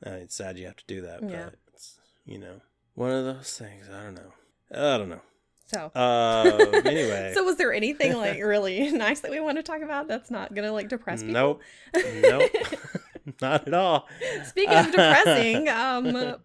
[0.06, 1.46] uh, it's sad you have to do that, Yeah.
[1.46, 2.62] but it's you know,
[2.96, 3.88] one of those things.
[3.90, 4.34] I don't know.
[4.72, 5.22] I don't know.
[5.68, 7.32] So, Uh, anyway.
[7.36, 10.54] so was there anything like really nice that we want to talk about that's not
[10.56, 11.34] gonna like depress people?
[11.34, 11.62] Nope.
[12.22, 12.52] Nope.
[13.42, 14.08] Not at all.
[14.46, 16.36] Speaking of depressing, um,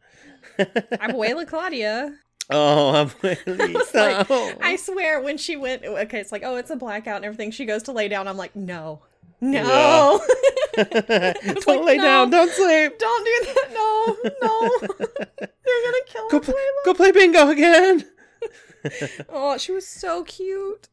[1.00, 2.14] Abuela Claudia.
[2.52, 4.52] Oh, I'm was like, no.
[4.60, 7.52] I swear, when she went, okay, it's like, oh, it's a blackout and everything.
[7.52, 8.26] She goes to lay down.
[8.26, 9.02] I'm like, no,
[9.40, 10.20] no,
[10.76, 12.02] don't like, lay no.
[12.02, 12.30] down.
[12.30, 12.98] Don't sleep.
[12.98, 13.70] don't do that.
[13.72, 14.78] No, no,
[15.38, 16.54] they're gonna kill Go, pl-
[16.84, 18.04] go play bingo again.
[19.28, 20.88] Oh, she was so cute,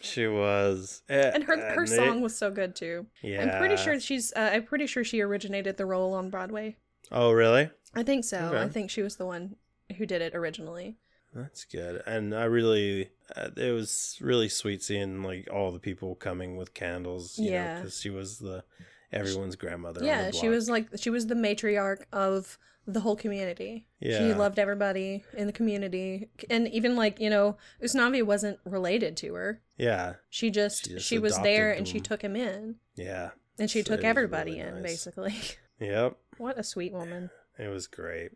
[0.00, 3.06] She was, and her her And song it- was so good too.
[3.22, 3.42] Yeah.
[3.42, 4.32] I'm pretty sure she's.
[4.34, 6.76] Uh, I'm pretty sure she originated the role on Broadway.
[7.12, 7.70] Oh, really?
[7.96, 8.38] I think so.
[8.38, 8.62] Okay.
[8.62, 9.56] I think she was the one
[9.96, 10.96] who did it originally.
[11.34, 12.02] That's good.
[12.06, 16.72] And I really, uh, it was really sweet seeing like all the people coming with
[16.74, 17.38] candles.
[17.38, 17.76] You Yeah.
[17.80, 18.64] Because she was the
[19.12, 20.00] everyone's grandmother.
[20.00, 23.86] on yeah, she was like she was the matriarch of the whole community.
[24.00, 24.18] Yeah.
[24.18, 29.34] She loved everybody in the community, and even like you know, Usnavi wasn't related to
[29.34, 29.60] her.
[29.76, 30.14] Yeah.
[30.30, 33.30] She just She she, was there adopted and she took him in, Yeah.
[33.58, 34.82] and she So took everybody really in nice.
[34.82, 35.34] basically.
[35.80, 36.16] Yep.
[36.38, 37.28] what a sweet woman.
[37.58, 38.32] It was great.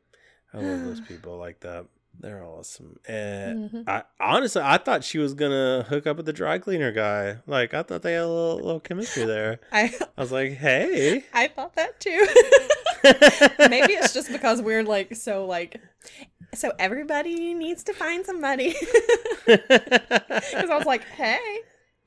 [0.53, 1.87] I love those people like that.
[2.19, 2.99] They're awesome.
[3.07, 3.85] And Mhm.
[3.89, 7.37] I honestly, I thought she was gonna hook up with the dry cleaner guy.
[7.47, 9.61] Like I thought they had a little, little chemistry there.
[9.73, 11.25] I I was like, hey.
[11.33, 12.27] I thought that too.
[13.71, 15.81] Maybe it's just because we're like so like
[16.53, 18.75] so everybody needs to find somebody.
[19.47, 21.39] Because I was like, hey,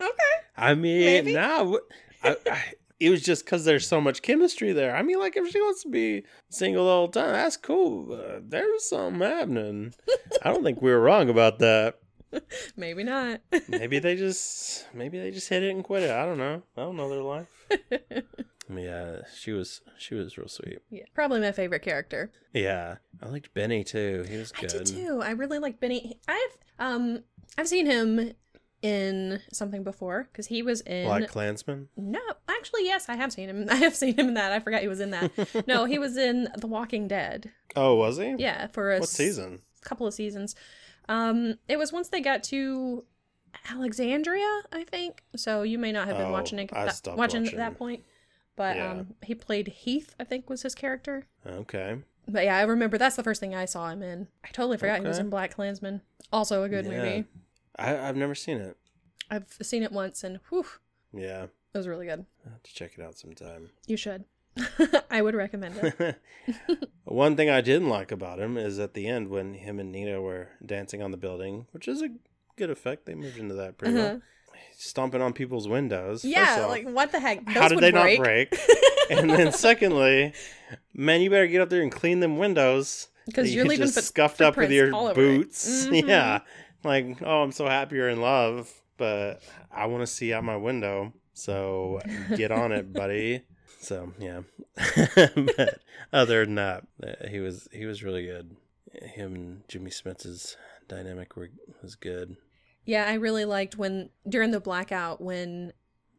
[0.01, 0.33] okay.
[0.57, 1.33] I mean, Maybe.
[1.33, 1.79] no,
[2.23, 2.63] I, I,
[3.05, 4.95] it was just because there's so much chemistry there.
[4.95, 8.13] I mean, like if she wants to be single the whole time, that's cool.
[8.13, 9.93] Uh, there's something happening.
[10.43, 11.99] I don't think we were wrong about that.
[12.77, 13.41] Maybe not.
[13.67, 16.09] Maybe they just, maybe they just hit it and quit it.
[16.11, 16.63] I don't know.
[16.75, 17.49] I don't know their life.
[18.73, 20.79] Yeah, she was, she was real sweet.
[20.89, 22.31] yeah, probably my favorite character.
[22.53, 24.25] Yeah, I liked Benny too.
[24.27, 24.69] He was I good.
[24.69, 25.21] did too.
[25.21, 26.17] I really liked Benny.
[26.29, 27.23] I've um
[27.57, 28.31] I've seen him
[28.83, 31.87] in something before because he was in Black Klansman.
[31.97, 32.19] no
[32.49, 34.87] actually yes I have seen him I have seen him in that I forgot he
[34.87, 35.31] was in that
[35.67, 38.35] no he was in The Walking Dead Oh, was he?
[38.37, 39.59] yeah for a What s- season?
[39.81, 40.53] couple of seasons
[41.09, 43.03] um it was once they got to
[43.71, 47.17] Alexandria I think so you may not have been Oh, watching it I that, stopped
[47.17, 47.59] watching, watching.
[47.59, 48.03] at that point
[48.55, 48.91] but Yeah.
[48.91, 51.97] um he played Heath I think was his character Okay.
[52.25, 54.29] But yeah, I remember that's the first thing I saw him in.
[54.45, 55.99] I totally forgot he was in Black Klansman.
[56.31, 56.91] Also a good Yeah.
[56.91, 57.25] movie.
[57.77, 58.77] I, I've never seen it.
[59.29, 60.65] I've seen it once and whew,
[61.13, 62.25] Yeah, it was really good.
[62.45, 63.71] I have to check it out sometime.
[63.87, 64.25] You should.
[65.09, 66.21] I would recommend it.
[67.05, 70.21] One thing I didn't like about him is at the end when him and Nina
[70.21, 72.09] were dancing on the building, which is a
[72.55, 73.05] good effect.
[73.07, 74.03] They moved into that pretty Uh-huh.
[74.13, 74.21] well.
[74.75, 76.23] Stomping on people's windows.
[76.25, 77.43] Yeah, off, like what the heck?
[77.45, 78.19] Those how did they break.
[78.19, 78.59] not break?
[79.09, 80.33] and then secondly,
[80.93, 84.07] man, you better get up there and clean them windows because you're you leaving just
[84.07, 85.37] scuffed up with your all over it.
[85.37, 85.85] boots.
[85.87, 86.07] Mhm.
[86.07, 86.39] Yeah,
[86.83, 90.57] like oh, I'm so happy you're in love, but I want to see out my
[90.57, 91.13] window.
[91.33, 91.99] So
[92.35, 93.43] get on it, buddy.
[93.79, 94.41] So yeah,
[95.25, 95.79] but
[96.11, 98.55] other than that, uh, he was he was really good.
[99.01, 100.55] Him and Jimmy Smits's
[100.87, 101.49] dynamic were,
[101.81, 102.37] was good.
[102.85, 105.73] Yeah, I really liked when during the blackout when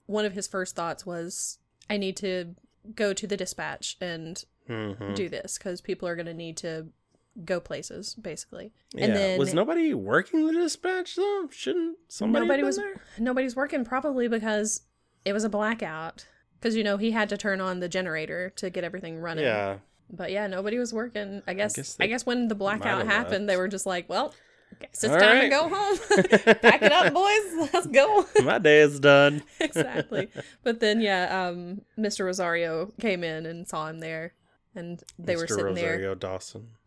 [0.06, 1.58] one of his first thoughts was,
[1.88, 2.54] "I need to
[2.94, 5.14] go to the dispatch and Mhm.
[5.14, 6.88] do this because people are going to need to
[7.44, 9.04] go places, basically." Yeah.
[9.06, 11.48] And then was nobody working the dispatch though?
[11.50, 12.46] Shouldn't somebody?
[12.46, 13.00] Nobody was- there?
[13.18, 14.82] nobody's working probably because
[15.24, 16.26] it was a blackout.
[16.60, 19.44] Because you know he had to turn on the generator to get everything running.
[19.44, 19.78] Yeah.
[20.10, 21.42] But yeah, nobody was working.
[21.46, 21.76] I guess.
[21.76, 24.34] guess I guess, when the blackout happened, they were just like, "Well,
[24.80, 25.42] guess it's All time right.
[25.42, 25.98] to go home.
[26.62, 27.70] Pack it up, boys.
[27.72, 29.42] Let's go." My day is done.
[29.60, 30.28] exactly.
[30.62, 32.24] But then, yeah, um, Mr.
[32.24, 34.34] Rosario came in and saw him there,
[34.74, 35.48] and they were Mr.
[35.48, 36.68] sitting Rosario Dawson.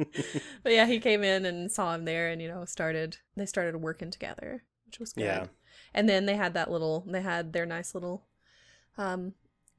[0.62, 3.18] but yeah, he came in and saw him there, and you know, started.
[3.36, 5.24] They started working together, which was good.
[5.24, 5.46] Yeah.
[5.94, 7.04] And then they had that little.
[7.06, 8.26] They had their nice little,
[8.96, 9.34] um,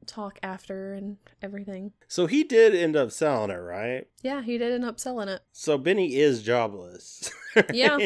[0.06, 1.92] talk after and everything.
[2.08, 4.08] So he did end up selling it, right?
[4.22, 5.42] Yeah, he did end up selling it.
[5.52, 7.32] So Benny is jobless.
[7.74, 7.98] Yeah.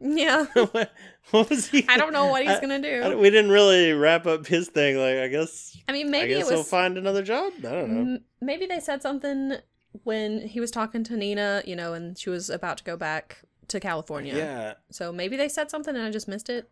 [0.00, 0.46] Yeah.
[0.54, 0.90] what,
[1.30, 1.84] what was he?
[1.90, 3.18] I don't know what he's I- gonna do.
[3.18, 4.96] we didn't really wrap up his thing.
[4.96, 5.76] Like, I guess.
[5.86, 7.52] I mean, I maybe guess it he'll find another job.
[7.58, 8.00] I don't know.
[8.14, 9.56] M- maybe they said something
[10.04, 13.42] when he was talking to Nina, you know, and she was about to go back
[13.68, 14.34] to California.
[14.36, 14.74] Yeah.
[14.90, 16.68] So maybe they said something and I just missed it.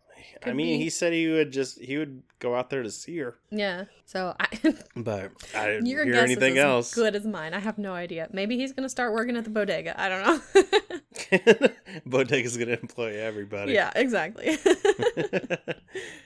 [0.46, 0.84] I mean, be.
[0.84, 3.84] he said he would just he would go out there to see her, Yeah.
[4.04, 4.46] So I,
[4.96, 6.94] but I didn't your hear guess anything is as else.
[6.94, 7.54] good as mine.
[7.54, 8.28] I have no idea.
[8.32, 10.00] Maybe he's gonna start working at the bodega.
[10.00, 11.68] I don't know.
[12.06, 13.72] Bodega's gonna employ everybody.
[13.72, 14.58] yeah, exactly.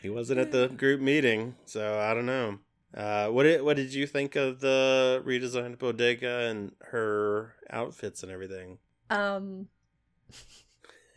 [0.02, 2.58] he wasn't at the group meeting, so I don't know.
[2.94, 8.32] Uh, what did what did you think of the redesigned bodega and her outfits and
[8.32, 8.78] everything?
[9.10, 9.68] Um,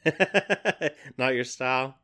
[1.17, 1.95] Not your style.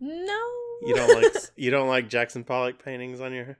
[0.00, 0.38] no.
[0.80, 3.58] You don't like you don't like Jackson Pollock paintings on your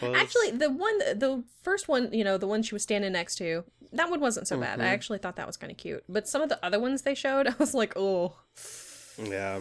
[0.00, 0.16] clothes.
[0.16, 3.62] Actually, the one, the first one, you know, the one she was standing next to,
[3.92, 4.80] that one wasn't so bad.
[4.80, 4.88] I Mhm.
[4.92, 6.02] actually thought that was kind of cute.
[6.08, 8.34] But some of the other ones they showed, I was like, oh,
[9.22, 9.60] yeah,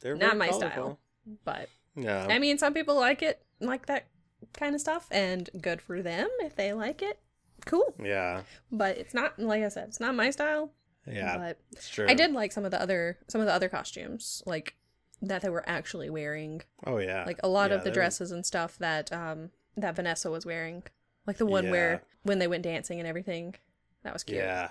[0.00, 0.70] they're Not my colorful.
[0.70, 0.98] style.
[1.44, 4.06] but Yeah, I mean, some people like it, like that
[4.54, 7.18] kind of stuff, and good for them if they like it.
[7.66, 7.94] Cool.
[8.02, 8.42] yeah,
[8.72, 10.70] But it's not, like I said, it's not my style.
[11.06, 11.36] Yeah.
[11.36, 12.06] But it's true.
[12.08, 14.74] I did like some of the other, some of the other costumes, like
[15.22, 16.62] that they were actually wearing.
[16.86, 20.30] Oh yeah, Like a lot Yeah, of the dresses and stuff that um that Vanessa
[20.30, 20.82] was wearing.
[21.26, 21.70] Like the one Yeah.
[21.70, 23.54] where when they went dancing and everything.
[24.02, 24.38] That was cute.
[24.38, 24.68] Yeah,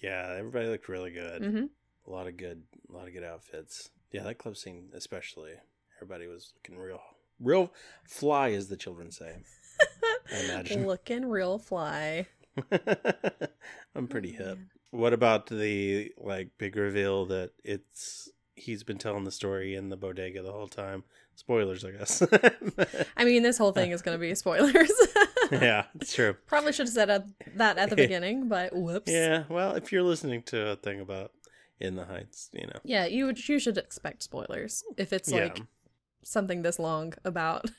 [0.00, 0.34] yeah.
[0.38, 1.42] Everybody looked really good.
[1.44, 1.64] hmm
[2.06, 3.90] A lot of good, a lot of good outfits.
[4.12, 5.52] Yeah, that club scene especially.
[5.96, 7.00] Everybody was looking real,
[7.40, 7.72] real
[8.08, 9.38] fly, as the children say.
[10.32, 10.86] I imagine.
[10.86, 12.26] Looking real fly.
[13.94, 14.58] I'm pretty hip.
[14.90, 19.96] What about the like big reveal that it's he's been telling the story in the
[19.96, 21.04] bodega the whole time?
[21.34, 22.22] Spoilers, I guess.
[23.16, 24.92] I mean, this whole thing is going to be spoilers.
[25.52, 26.34] yeah, it's true.
[26.46, 29.12] Probably should have said that at the beginning, but whoops.
[29.12, 31.32] Yeah, well, if you're listening to a thing about
[31.78, 32.80] in the heights, you know.
[32.84, 35.44] Yeah, you would you should expect spoilers if it's yeah.
[35.44, 35.60] like
[36.22, 37.70] something this long about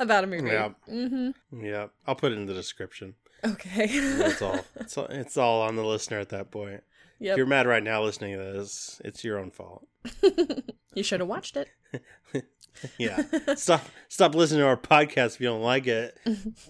[0.00, 0.48] about a movie.
[0.48, 0.70] Yeah.
[0.88, 1.64] Mm-hmm.
[1.64, 3.14] Yeah, I'll put it in the description.
[3.44, 3.86] Okay.
[4.18, 4.64] That's all.
[4.80, 6.82] It's all, it's all on the listener at that point.
[7.18, 9.86] If you're mad right now listening to this, it's your own fault.
[10.94, 11.68] you should have watched it.
[12.98, 13.22] Yeah.
[13.54, 16.18] stop stop listening to our podcast if you don't like it.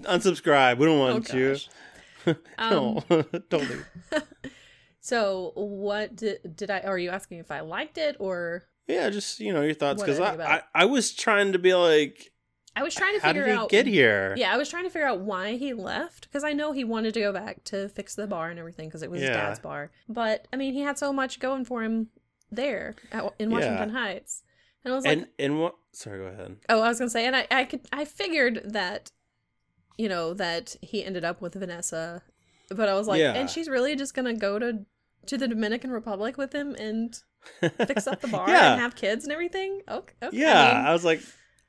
[0.02, 0.78] Unsubscribe.
[0.78, 1.56] We don't Oh, want you.
[2.24, 2.36] gosh.
[2.58, 3.00] Um,
[3.48, 3.84] don't do.
[5.00, 6.80] So, what did, did I?
[6.80, 8.64] Are you asking if I liked it or?
[8.88, 10.64] Yeah, just you know your thoughts because I I, think about I it.
[10.74, 12.32] I was trying to be like,
[12.78, 13.68] I was trying to how figure did he out.
[13.70, 14.34] get here?
[14.36, 17.14] Yeah, I was trying to figure out why he left because I know he wanted
[17.14, 19.90] to go back to fix the bar and everything because it was his dad's bar.
[20.08, 22.08] But I mean, he had so much going for him
[22.52, 23.56] there at, in Yeah.
[23.56, 24.42] Washington Heights,
[24.84, 25.74] and I was like, and and what?
[25.92, 26.56] Sorry, go ahead.
[26.68, 29.10] oh, I was gonna say, and I, I could, I figured that,
[29.96, 32.22] you know, that he ended up with Vanessa,
[32.68, 33.32] but I was like, Yeah.
[33.32, 34.84] and she's really just gonna go to
[35.26, 37.18] to the Dominican Republic with him and
[37.86, 39.80] fix up the bar yeah, and have kids and everything.
[39.88, 40.36] Okay, okay.
[40.36, 40.70] yeah.
[40.72, 41.20] I mean, I was like,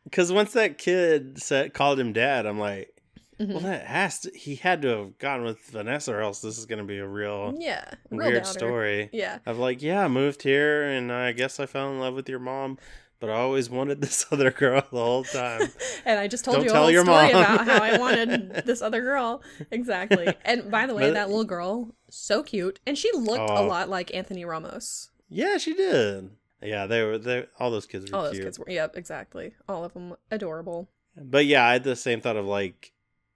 [0.09, 2.93] because once that kid said called him dad, I'm like,
[3.39, 3.49] mhm.
[3.51, 4.31] well, that has to.
[4.35, 7.07] He had to have gone with Vanessa, or else this is going to be a
[7.07, 9.09] real yeah, real weird story.
[9.13, 12.27] Yeah, Of like, yeah, I moved here, and I guess I fell in love with
[12.29, 12.77] your mom,
[13.19, 15.69] but I always wanted this other girl the whole time.
[16.05, 17.43] and I just told Don't you a whole your story mom.
[17.43, 19.41] about how I wanted this other girl.
[19.71, 20.27] Exactly.
[20.45, 23.67] And by the way, But- that little girl, so cute, and she looked a Oh.
[23.67, 25.09] lot like Anthony Ramos.
[25.29, 26.29] yeah, she did.
[26.61, 27.17] Yeah, they were.
[27.17, 28.45] They all those kids were All those cute.
[28.45, 28.65] kids were.
[28.67, 29.53] Yep, exactly.
[29.69, 30.89] All of them adorable.
[31.15, 32.93] But yeah, I had the same thought of like,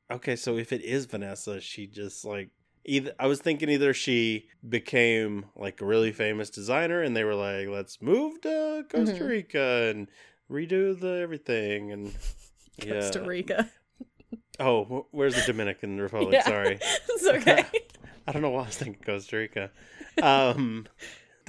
[0.10, 2.50] okay, so if it is Vanessa, she just like
[2.86, 7.36] either I was thinking either she became like a really famous designer and they were
[7.36, 9.28] like, let's move to Costa Mhm.
[9.30, 10.08] Rica and
[10.50, 12.14] redo the everything and
[12.84, 13.02] yeah.
[13.02, 13.70] Costa Rica.
[14.60, 16.34] Oh, where's the Dominican Republic?
[16.34, 16.44] Yeah.
[16.46, 16.80] Sorry.
[17.10, 17.66] it's okay.
[18.28, 19.72] I don't know why I was thinking Costa Rica.
[20.22, 20.88] Um,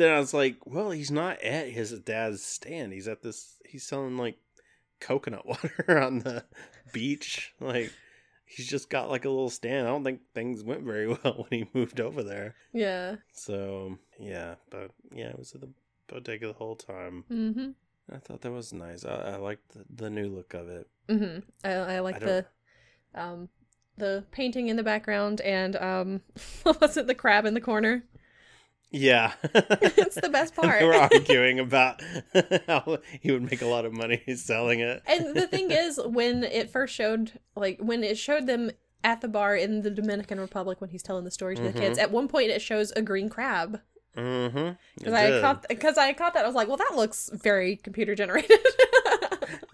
[0.03, 2.93] then I was like, well, he's not at his dad's stand.
[2.93, 3.57] He's at this.
[3.65, 4.39] He's selling like
[5.01, 6.45] coconut water on the
[6.93, 7.55] beach.
[7.61, 7.93] Like
[8.45, 9.87] he's just got like a little stand.
[9.87, 12.55] I don't think things went very well when he moved over there.
[12.73, 13.17] yeah.
[13.33, 15.71] So yeah, but yeah, it was at the
[16.09, 17.25] bodega the whole time.
[17.31, 17.71] Mm-hmm.
[18.13, 19.05] I thought that was nice.
[19.05, 20.89] I, I liked the, the new look of it.
[21.09, 21.39] Mm-hmm.
[21.65, 22.45] I, I like the,
[23.15, 23.49] um,
[23.97, 26.21] the painting in the background and um,
[26.63, 27.07] what was it?
[27.07, 28.05] The crab in the corner.
[28.93, 30.81] Yeah, It's the best part.
[30.81, 32.03] they were arguing about
[32.69, 35.03] how he would make a lot of money selling it.
[35.07, 38.71] And the thing is, when it first showed, like when it showed them
[39.05, 41.99] at the bar in the Dominican Republic when he's telling the story to the kids,
[41.99, 42.03] Mhm.
[42.03, 43.81] at one point it shows a green crab.
[44.17, 44.73] Mm-hmm.
[44.99, 48.15] Because I caught, because I caught that, I was like, well, that looks very computer
[48.15, 48.59] generated.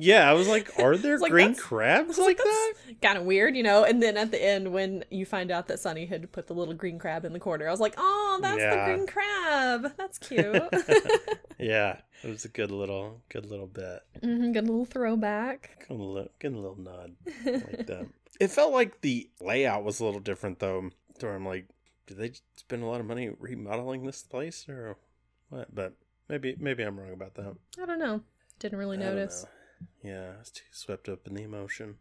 [0.00, 2.72] Yeah, I was like, are there like, green crabs like like, that?
[3.02, 3.82] kind of weird, you know.
[3.84, 6.74] And then at the end, when you find out that Sonny had put the little
[6.74, 8.86] green crab in the corner, I was like, oh, that's Yeah.
[8.88, 9.92] the green crab.
[9.96, 10.62] That's cute.
[11.58, 14.00] Yeah, it was a good little, good little bit.
[14.22, 15.84] hmm good little throwback.
[15.88, 18.06] Good little, good little nod like that.
[18.38, 20.90] It felt like the layout was a little different though.
[21.20, 21.66] So I'm like,
[22.08, 24.96] did they spend a lot of money remodeling this place or
[25.50, 25.72] what?
[25.74, 25.92] But
[26.28, 27.54] maybe, maybe I'm wrong about that.
[27.80, 28.22] I don't know.
[28.58, 29.46] Didn't really I notice.
[30.02, 31.96] Yeah, I was too swept up in the emotion.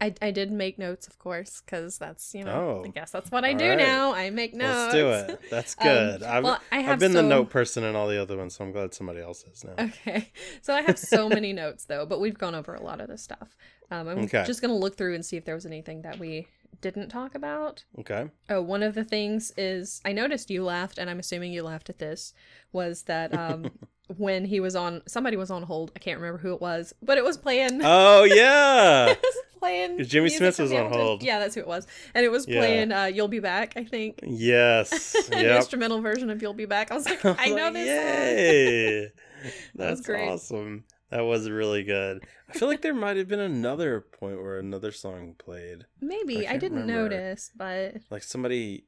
[0.00, 2.84] I, I did make notes, of course, because that's you know Oh.
[2.84, 3.78] I guess that's what I do right.
[3.78, 4.12] now.
[4.12, 4.92] I make notes.
[4.92, 5.40] Let's do it.
[5.50, 6.22] That's Um, good.
[6.24, 8.64] I've, well, I I've have been the note person in all the other ones, so
[8.64, 9.74] I'm glad somebody else is now.
[9.78, 13.06] Okay, so I have so many notes though, but we've gone over a lot of
[13.08, 13.56] this stuff.
[13.92, 14.42] Um, I'm Okay.
[14.44, 16.48] just gonna look through and see if there was anything that we
[16.80, 17.84] didn't talk about.
[18.00, 18.28] Okay.
[18.48, 21.90] Oh, one of the things is I noticed you laughed, and I'm assuming you laughed
[21.90, 22.32] at this.
[22.72, 23.70] Was that um
[24.16, 25.92] when he was on somebody was on hold?
[25.94, 27.80] I can't remember who it was, but it was playing.
[27.84, 29.08] Oh yeah.
[29.10, 30.02] it was playing.
[30.04, 31.22] Jimmy Smits was on hold.
[31.22, 32.58] Yeah, that's who it was, and it was Yeah.
[32.60, 35.14] playing uh, "You'll Be Back." I think yes.
[35.32, 35.56] an Yep.
[35.56, 37.86] instrumental version of "You'll Be Back." I was like, I know this.
[37.86, 39.00] Yay.
[39.04, 40.28] That That's great.
[40.28, 40.84] awesome.
[41.12, 42.24] That was really good.
[42.48, 45.84] I feel like there might have been another point where another song played.
[46.00, 47.10] Maybe I I, didn't remember.
[47.10, 48.86] notice, but Like somebody,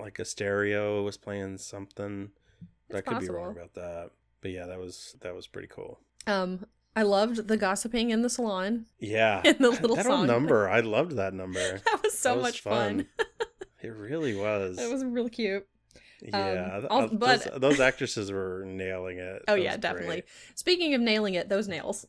[0.00, 2.30] like a stereo was playing something.
[2.88, 4.10] It's I could be wrong about that.
[4.40, 6.00] But yeah, that was that was pretty cool.
[6.26, 6.64] um,
[6.96, 8.86] I loved the gossiping in the salon.
[8.98, 9.42] Yeah.
[9.44, 10.26] And the little that song.
[10.26, 11.60] number, I loved that number.
[11.84, 13.06] That was so That was much fun.
[13.82, 14.78] It really was.
[14.78, 15.66] It was really cute.
[16.32, 19.42] Yeah, th- al- uh, but- those, those actresses were nailing it.
[19.48, 20.06] Oh That yeah, definitely.
[20.06, 20.24] great.
[20.54, 22.06] Speaking of nailing it, those nails.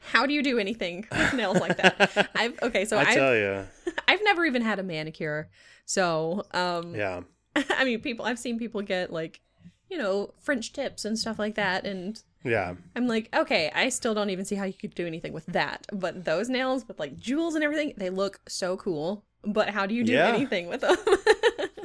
[0.00, 2.30] How do you do anything with nails like that?
[2.34, 3.64] I've okay, so I I've tell you,
[4.08, 5.48] I've never even had a manicure.
[5.86, 7.20] So, um yeah,
[7.70, 9.40] I mean, people I've seen people get like,
[9.88, 12.74] you know, French tips and stuff like that and yeah.
[12.94, 15.86] I'm like, okay, I still don't even see how you could do anything with that.
[15.90, 19.24] But those nails with like jewels and everything, they look so cool.
[19.46, 20.26] But how do you do Yeah.
[20.28, 20.96] anything with them?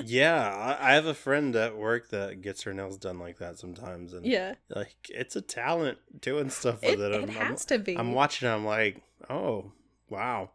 [0.06, 3.60] Yeah, I, I have a friend at work that gets her nails done like that
[3.60, 4.56] sometimes, and yeah.
[4.70, 7.12] like it's a talent doing stuff with it.
[7.12, 7.98] it I'm, I'm, has to be.
[7.98, 8.48] I'm watching.
[8.48, 9.72] I'm like, oh
[10.10, 10.52] wow,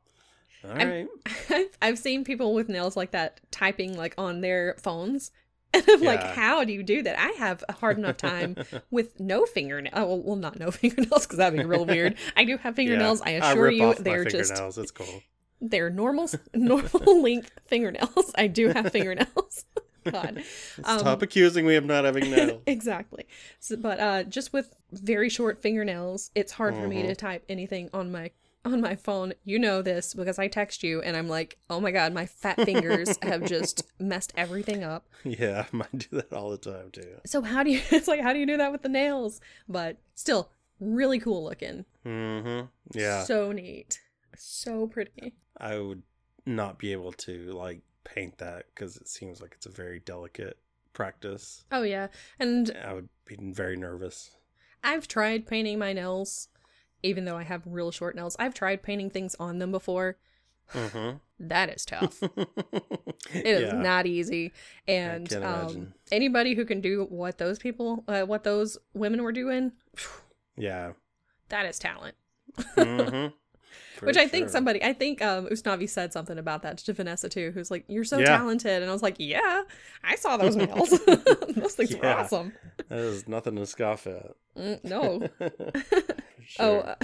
[0.65, 1.09] all I'm- right.
[1.51, 5.31] I've, I've seen people with nails like that typing like on their phones.
[5.75, 7.19] And I'm like, how do you do that?
[7.19, 8.55] I have a hard enough time
[8.93, 9.93] with no fingernails.
[9.97, 12.15] Oh, well, well, not no fingernails because that'd be real weird.
[12.37, 13.21] I do have fingernails.
[13.21, 14.79] I assure rip you, they're just fingernails.
[14.79, 15.23] It's cool.
[15.61, 18.33] They're normal normal length fingernails.
[18.37, 19.65] I do have fingernails.
[20.05, 20.43] God.
[20.85, 22.61] Um, Stop accusing me of not having nails.
[22.67, 23.27] exactly.
[23.59, 27.89] So, but uh, just with very short fingernails, it's hard for me to type anything
[27.95, 28.31] on my
[28.67, 29.33] on my phone.
[29.45, 32.61] You know this because I text you and I'm like, oh my god, my fat
[32.61, 35.07] fingers have just messed everything up.
[35.25, 37.21] yeah, I might do that all the time too.
[37.25, 37.81] So how do you?
[37.91, 39.41] It's like how do you do that with the nails?
[39.67, 40.51] But still,
[40.81, 41.87] really cool looking.
[42.05, 42.67] Mm-hmm.
[42.99, 44.01] Yeah, So neat.
[44.37, 45.33] So pretty.
[45.59, 46.03] I would
[46.47, 50.59] not be able to like paint that because it seems like it's a very delicate
[50.93, 51.65] practice.
[51.73, 54.31] Oh yeah, and I would be very nervous.
[54.83, 56.49] I've tried painting my nails,
[57.03, 58.37] even though I have real short nails.
[58.39, 60.19] I've tried painting things on them before.
[60.73, 61.17] Mm-hmm.
[61.41, 62.23] That is tough.
[63.33, 63.83] It is yeah.
[63.83, 64.53] not easy.
[64.87, 69.73] And um, anybody who can do what those people, uh, what those women were doing,
[70.57, 70.93] Yeah.
[71.49, 72.15] that is talent.
[72.77, 73.35] Mm-hmm.
[74.03, 77.53] Which I think somebody, I think um, Usnavi said something about that to Vanessa too,
[77.55, 78.37] who's like, "You're so Yeah.
[78.37, 79.63] talented," and I was like, "Yeah,
[80.03, 80.91] I saw those nails.
[81.57, 82.17] those things were Yeah.
[82.23, 82.53] awesome."
[82.89, 84.33] That is nothing to scoff at.
[84.57, 85.29] Mm, no.
[86.47, 86.67] Sure.
[86.67, 86.95] Oh, uh,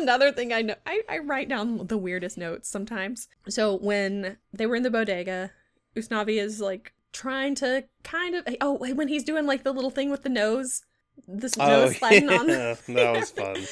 [0.00, 3.26] another thing I know, I, I write down the weirdest notes sometimes.
[3.48, 5.50] So when they were in the bodega,
[5.96, 10.10] Usnavi is like trying to kind of, oh, when he's doing like the little thing
[10.10, 10.82] with the nose,
[11.26, 12.48] this Oh, nose sliding on.
[12.48, 13.66] yeah, that was fun.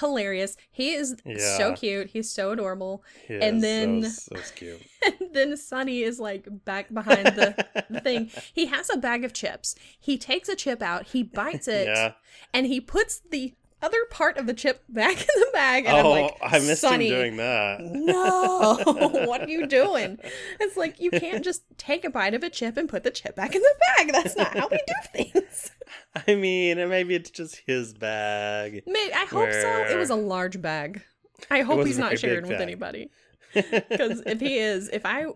[0.00, 0.56] Hilarious.
[0.70, 1.56] He is Yeah.
[1.58, 2.10] so cute.
[2.10, 3.04] He's so adorable.
[3.28, 4.82] Yes, And that then- was, that was cute.
[5.04, 7.56] And then Sonny is like back behind the,
[7.90, 8.30] the thing.
[8.54, 9.74] He has a bag of chips.
[9.98, 12.12] He takes a chip out, he bites it, Yeah.
[12.54, 15.86] and he puts the other part of the chip back in the bag.
[15.86, 17.80] And oh, I'm like, I missed Sonny, him doing that.
[17.80, 18.80] No,
[19.26, 20.18] what are you doing?
[20.60, 23.36] It's like you can't just take a bite of a chip and put the chip
[23.36, 24.12] back in the bag.
[24.12, 25.70] That's not how we do things.
[26.26, 28.82] I mean, maybe it's just his bag.
[28.86, 29.86] Maybe I hope so.
[29.90, 31.02] It was a large bag.
[31.50, 33.10] I hope he's not sharing with anybody.
[33.54, 35.26] Because if he is, if I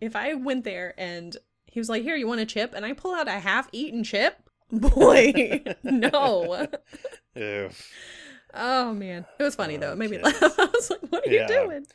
[0.00, 2.92] if I went there and he was like, "Here, you want a chip?" and I
[2.92, 4.36] pull out a half-eaten chip,
[4.70, 6.68] boy, no.
[7.36, 7.70] Ew.
[8.54, 9.90] Oh man, it was funny though.
[9.90, 10.38] Oh, It made me laugh.
[10.42, 11.42] I was like, "What are Yeah.
[11.48, 11.86] you doing?"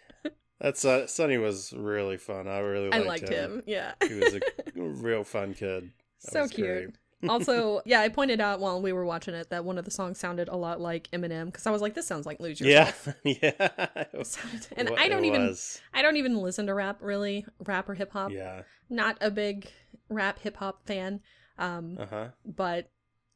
[0.60, 2.48] That's uh, Sonny was really fun.
[2.48, 3.64] I really I liked, liked him.
[3.66, 3.94] Yeah.
[4.08, 4.42] He was a
[4.76, 5.90] real fun kid.
[6.26, 6.96] That so cute.
[7.28, 10.20] also, yeah, I pointed out while we were watching it that one of the songs
[10.20, 13.16] sounded a lot like Eminem because I was like, "This sounds like Lose Yeah, Yourself."
[13.24, 14.06] yeah.
[14.78, 15.82] and It I don't even, was.
[15.96, 18.32] I don't even listen to rap really, rap or hip hop.
[18.32, 18.62] Yeah.
[18.88, 19.68] Not a big
[20.10, 21.22] rap hip hop fan.
[21.58, 22.28] Um, Uh huh.
[22.46, 22.90] but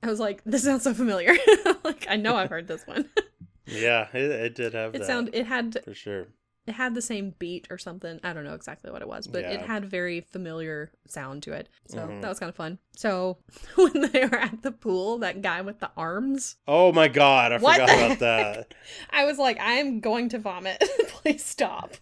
[0.04, 1.34] I was like, "This sounds so familiar."
[1.84, 3.10] like I know I've heard this one.
[3.68, 6.28] Yeah, it, it did have it that sound, it had, for sure.
[6.68, 8.20] it had the same beat or something.
[8.24, 9.66] I don't know exactly what it was, but it Yeah.
[9.66, 11.68] had very familiar sound to it.
[11.88, 12.22] So Mhm.
[12.22, 12.78] that was kind of fun.
[12.96, 13.40] So
[13.76, 17.58] when they were at the pool, that guy with the arms, Oh my god, I
[17.58, 18.76] forgot about that.
[19.10, 20.84] I was like, I am going to vomit.
[21.08, 21.96] Please stop.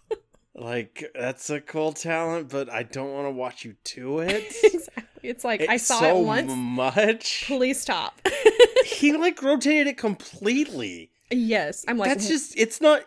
[0.54, 4.54] like that's a cool talent, but I don't want to watch you do it.
[4.62, 5.03] exactly.
[5.24, 6.52] It's like I saw so it once.
[6.54, 7.44] much.
[7.46, 8.20] Please stop.
[8.84, 11.10] he like rotated it completely.
[11.30, 13.02] yes, I'm like That's just it's not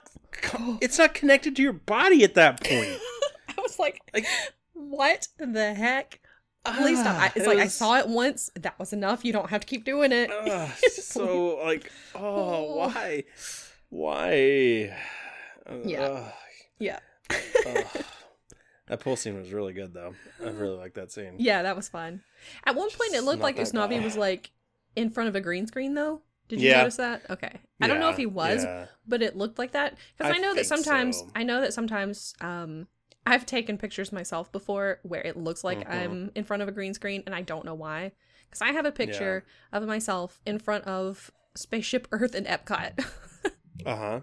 [0.82, 3.00] it's not connected to your body at that point.
[3.58, 4.26] I was like, Like-
[4.74, 6.20] what the heck?
[6.66, 7.16] Please stop.
[7.16, 8.52] I, Ah, it's it like I saw it once.
[8.56, 9.24] That was enough.
[9.24, 10.30] You don't have to keep doing it.
[10.30, 12.76] Ugh, so like oh Oh.
[12.78, 13.24] why
[13.90, 14.94] why
[15.86, 16.02] Yeah.
[16.02, 16.34] Ugh,
[16.80, 17.00] yeah.
[17.32, 17.86] ugh.
[18.88, 20.14] That pool scene was really good though
[20.44, 22.22] i really like that scene Yeah, that was fun.
[22.66, 24.00] At one point, it looked like Usnavi guy.
[24.00, 24.52] was like
[24.96, 26.22] in front of a green screen, though.
[26.48, 26.78] Did you Yeah.
[26.78, 27.30] notice that?
[27.30, 27.52] Okay.
[27.82, 28.86] I don't know if he was, yeah.
[29.08, 31.28] but it looked like that because I I, know that sometimes so.
[31.36, 32.88] I know that sometimes um
[33.26, 35.94] I've taken pictures myself before where it looks like Mhm.
[35.94, 38.14] I'm in front of a green screen and I don't know why.
[38.46, 43.04] Because I have a picture of myself in front of Spaceship Earth in Epcot.
[43.86, 44.22] uh-huh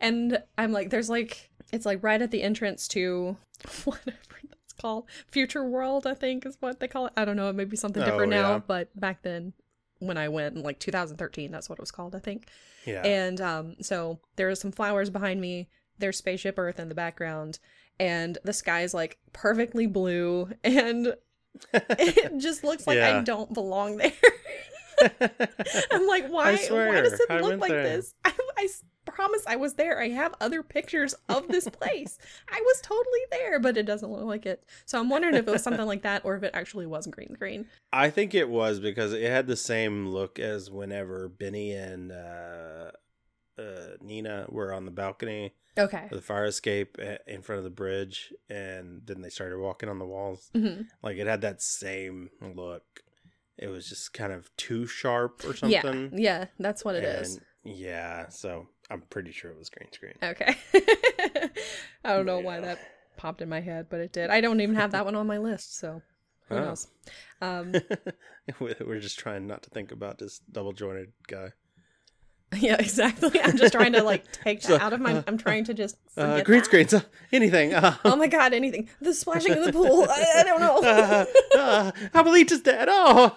[0.00, 3.36] and I'm like, there's like, it's like right at the entrance to
[3.84, 4.16] whatever
[4.48, 5.06] that's called.
[5.30, 7.12] Future World, I think is what they call it.
[7.16, 7.48] I don't know.
[7.48, 9.52] It may be something Oh, different now, but back then
[9.98, 12.48] when I went in like 2013, that's what it was called, I think.
[12.84, 15.68] yeah And um, so there are some flowers behind me.
[15.98, 17.58] There's Spaceship Earth in the background.
[17.98, 20.50] And the sky's like perfectly blue.
[20.64, 21.14] And
[21.72, 24.12] it just looks like I don't belong there.
[25.90, 26.56] I'm like, why?
[26.68, 27.82] why does it I look like there.
[27.82, 28.14] this?
[28.24, 28.68] I, I
[29.06, 30.00] promise I was there.
[30.00, 32.18] I have other pictures of this place.
[32.50, 34.64] I was totally there, but it doesn't look like it.
[34.84, 37.34] So I'm wondering if it was something like that or if it actually was green
[37.34, 37.66] screen.
[37.92, 42.90] i think it was because it had the same look as whenever benny and uh
[43.58, 46.08] uh nina were on the balcony Okay.
[46.10, 50.06] the fire escape in front of the bridge and then they started walking on the
[50.06, 53.02] walls hmm like it had that same look
[53.58, 57.36] it was just kind of too sharp or something Yeah, yeah that's what it is.
[57.64, 60.56] And, yeah so i'm pretty sure it was green screen Okay.
[62.04, 62.78] I don't know why that
[63.16, 64.30] popped in my head, but it did.
[64.30, 66.02] I don't even have that one on my list, so
[66.48, 66.60] who Oh.
[66.60, 66.86] knows?
[67.40, 67.74] Um,
[68.60, 71.48] we're just trying not to think about this double jointed guy
[72.58, 73.40] yeah, exactly.
[73.42, 75.14] I'm just trying to like take that So, out of my.
[75.14, 76.66] uh, I'm trying to just uh, green that.
[76.66, 77.00] screens uh,
[77.32, 78.54] anything uh, Oh my god!
[78.54, 78.88] Anything?
[79.00, 80.06] The splashing in the pool.
[80.08, 80.78] I, I don't know.
[80.88, 81.24] uh,
[81.58, 83.36] uh, Abuelita's dead oh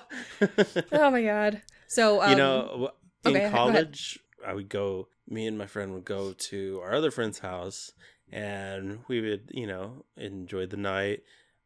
[0.92, 1.64] oh my god.
[1.88, 2.92] So um, you know
[3.26, 7.12] in okay, college i would go me and my friend would go to our other
[7.12, 7.92] friend's house
[8.32, 11.22] and we would you know enjoy the night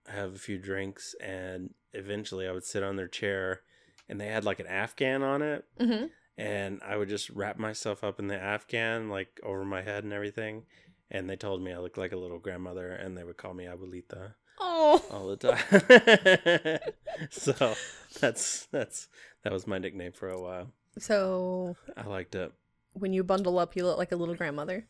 [0.07, 3.61] have a few drinks and eventually i would sit on their chair
[4.09, 6.09] and they had like an afghan on it mhm.
[6.37, 10.13] and i would just wrap myself up in the afghan like over my head and
[10.13, 10.63] everything
[11.11, 13.65] and they told me i looked like a little grandmother and they would call me
[13.65, 15.03] abuelita Oh.
[15.09, 16.79] all the time
[17.31, 17.73] so
[18.19, 19.07] that's that's
[19.43, 20.67] that was my nickname for a while
[20.99, 22.51] So I liked it.
[22.93, 24.87] When you bundle up, you look like a little grandmother,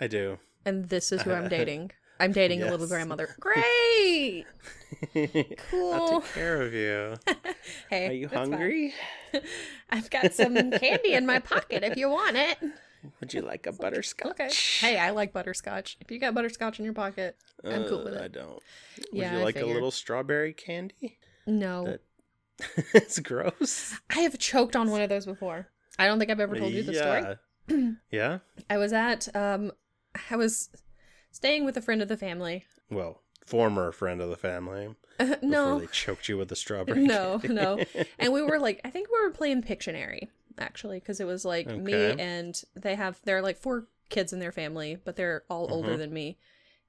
[0.00, 0.38] I do.
[0.64, 1.90] and this is who I'm dating.
[2.18, 3.28] I'm dating a little grandmother.
[3.40, 4.46] Great.
[5.14, 6.20] I'll Cool.
[6.22, 7.16] take care of you.
[7.90, 8.94] Hey, Are you hungry?
[9.90, 12.58] I've got some candy in my pocket if you want it.
[13.20, 14.30] Would you like a butterscotch?
[14.30, 14.48] Okay.
[14.80, 15.96] Hey, I like butterscotch.
[16.00, 18.22] If you got butterscotch in your pocket, I'm cool with Uh, it.
[18.24, 18.50] I don't.
[18.52, 18.62] Would
[19.12, 21.18] Yeah, you I like a little strawberry candy?
[21.46, 21.84] no.
[21.84, 22.00] That-
[22.94, 23.94] it's gross.
[24.08, 25.68] I have choked on one of those before.
[25.98, 27.36] I don't think I've ever told you the story.
[27.68, 27.90] yeah.
[28.10, 28.38] yeah.
[28.70, 29.72] I was at um
[30.30, 30.70] I was
[31.30, 32.64] staying with a friend of the family.
[32.90, 34.94] Well, former friend of the family.
[35.18, 35.78] Before no.
[35.80, 37.06] they choked you with the strawberry.
[37.06, 37.82] No, no.
[38.18, 40.28] And we were like I think we were playing Pictionary
[40.58, 44.52] actually because it was like me and they have they're like four kids in their
[44.52, 45.98] family, but they're all older Mhm.
[45.98, 46.38] than me.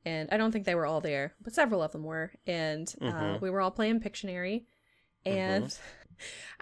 [0.05, 2.31] And I don't think they were all there, but several of them were.
[2.45, 3.41] And uh, Mhm.
[3.41, 4.65] we were all playing Pictionary.
[5.25, 5.81] And Mm-hmm.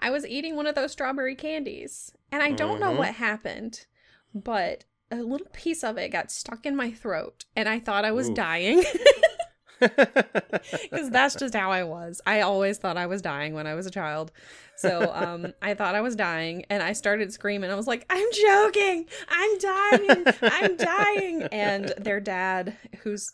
[0.00, 2.12] I was eating one of those strawberry candies.
[2.32, 2.98] And I don't know Mhm.
[2.98, 3.86] what happened,
[4.34, 7.44] but a little piece of it got stuck in my throat.
[7.54, 8.34] And I thought I was Ooh.
[8.34, 8.84] dying.
[10.82, 12.22] Because that's just how I was.
[12.26, 14.32] I always thought I was dying when I was a child.
[14.76, 17.70] So um, I thought I was dying and I started screaming.
[17.70, 19.04] I was like, I'm joking.
[19.28, 20.24] I'm dying.
[20.42, 21.42] I'm dying.
[21.52, 23.32] And their dad, who's.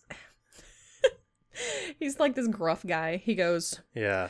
[2.01, 3.19] He's like this gruff guy.
[3.19, 4.29] He goes, yeah.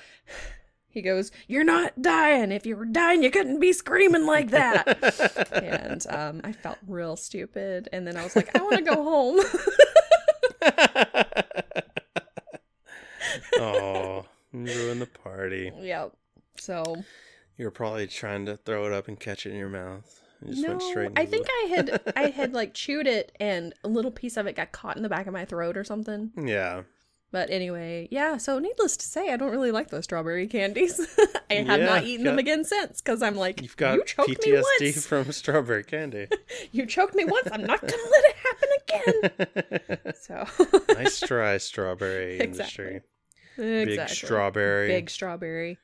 [0.93, 2.53] He goes, You're not dying.
[2.53, 5.49] If you were dying, you couldn't be screaming like that.
[5.53, 7.89] and um, I felt real stupid.
[7.93, 9.41] And then I was like, I want to go home.
[13.59, 15.73] oh, ruin the party.
[15.81, 16.13] yep.
[16.59, 16.97] So
[17.57, 20.21] You were probably trying to throw it up and catch it in your mouth.
[20.47, 21.11] Just no, went straight.
[21.17, 24.47] I think the- I had I had like chewed it and a little piece of
[24.47, 26.33] it got caught in the back of my throat or something.
[26.37, 26.83] Yeah.
[27.33, 28.37] But anyway, yeah.
[28.37, 31.01] So needless to say, I don't really like those strawberry candies.
[31.51, 34.29] I have Yeah, not eaten them again since because I'm like, You've got you choked
[34.29, 34.63] me PTSD
[34.95, 35.07] once.
[35.07, 36.29] from strawberry candy.
[36.73, 37.49] You choked me once.
[37.51, 40.15] I'm not gonna let it happen again.
[40.21, 40.47] So
[40.95, 42.45] nice try, strawberry Exactly.
[42.45, 43.01] industry.
[43.57, 44.15] Big exactly.
[44.17, 44.89] strawberry.
[44.89, 45.79] Big strawberry.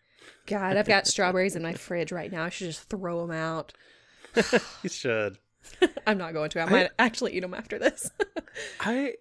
[0.46, 2.44] God, I've got strawberries in my fridge right now.
[2.44, 3.72] I should just throw them out.
[4.82, 5.38] You should.
[6.07, 6.61] I'm not going to.
[6.61, 8.11] I might actually eat them after this.
[8.80, 9.14] I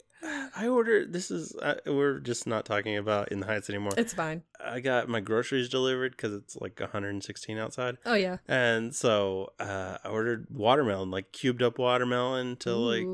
[0.56, 1.14] I ordered.
[1.14, 3.94] This is uh, we're just not talking about in the Heights anymore.
[3.98, 4.44] it's fine.
[4.60, 8.38] I got my groceries delivered because it's like 116 outside, Oh yeah.
[8.48, 13.08] and so uh, I ordered watermelon, like cubed up watermelon, to like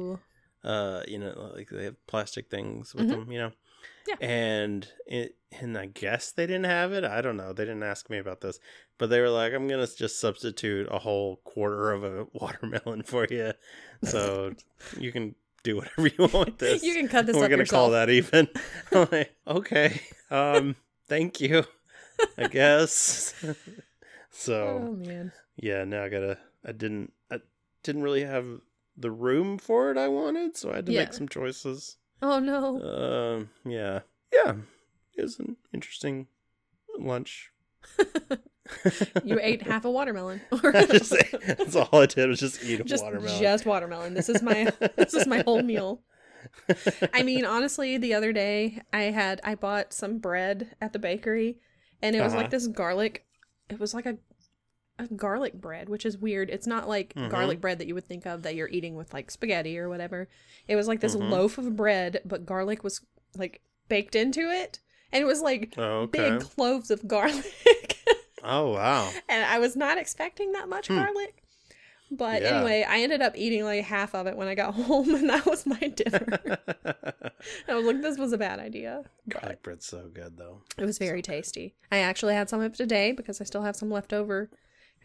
[0.63, 3.09] uh you know like they have plastic things with Mhm.
[3.09, 3.51] them, you know.
[4.07, 4.15] Yeah.
[4.21, 7.03] And it and I guess they didn't have it.
[7.03, 7.51] I don't know.
[7.53, 8.59] They didn't ask me about this,
[8.97, 13.27] but they were like, "I'm gonna just substitute a whole quarter of a watermelon for
[13.29, 13.51] you,
[14.03, 14.53] so
[14.97, 17.79] you can do whatever you want with this." You can cut this We're gonna yourself.
[17.85, 18.47] call that even.
[18.91, 20.01] Like, okay.
[20.29, 20.75] Um,
[21.07, 21.63] thank you.
[22.37, 23.33] I guess.
[24.31, 24.83] so.
[24.89, 25.31] Oh man.
[25.57, 26.37] yeah, now I gotta.
[26.65, 27.11] I didn't.
[27.31, 27.39] I
[27.83, 28.45] didn't really have
[28.95, 30.99] the room for it I wanted, so I had to Yeah.
[31.01, 31.97] make some choices.
[32.21, 32.79] Oh no.
[33.37, 34.01] Um, yeah,
[34.33, 34.53] yeah.
[35.17, 36.27] It was an interesting
[36.97, 37.51] lunch.
[39.23, 40.41] You ate half a watermelon.
[40.51, 41.13] Just,
[41.45, 43.39] that's all I did was just eat a just watermelon.
[43.41, 44.13] just watermelon.
[44.13, 46.01] This is my this is my whole meal.
[47.13, 51.57] I mean, honestly, the other day I had I bought some bread at the bakery,
[52.01, 52.43] and it was Uh-huh.
[52.43, 53.25] like this garlic.
[53.69, 54.17] It was like a
[54.99, 56.49] a garlic bread, which is weird.
[56.49, 57.29] It's not like Mhm.
[57.29, 60.29] garlic bread that you would think of that you're eating with like spaghetti or whatever.
[60.67, 61.29] It was like this Mhm.
[61.31, 63.01] loaf of bread, but garlic was
[63.35, 64.79] like baked into it,
[65.11, 66.29] and it was like Oh, okay.
[66.29, 67.53] big cloves of garlic.
[68.43, 69.09] Oh wow.
[69.29, 70.97] and I was not expecting that much Hmm.
[70.97, 71.43] garlic.
[72.11, 72.57] But Yeah.
[72.57, 75.45] anyway, I ended up eating like half of it when I got home, and that
[75.45, 76.27] was my dinner.
[77.67, 79.03] I was like, this was a bad idea.
[79.29, 80.61] Garlic bread's so good though.
[80.77, 81.73] it was very tasty.
[81.91, 84.49] I actually had some of it today because I still have some left over.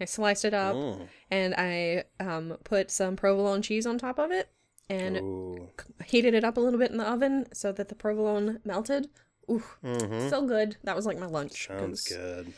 [0.01, 1.09] I sliced it up Mm.
[1.31, 4.49] and I um, put some provolone cheese on top of it
[4.91, 5.69] and Ooh.
[6.05, 9.09] heated it up a little bit in the oven so that the provolone melted.
[9.51, 10.29] Ooh, Mhm.
[10.31, 10.77] so good.
[10.85, 11.67] That was like my lunch.
[11.67, 12.53] Sounds good.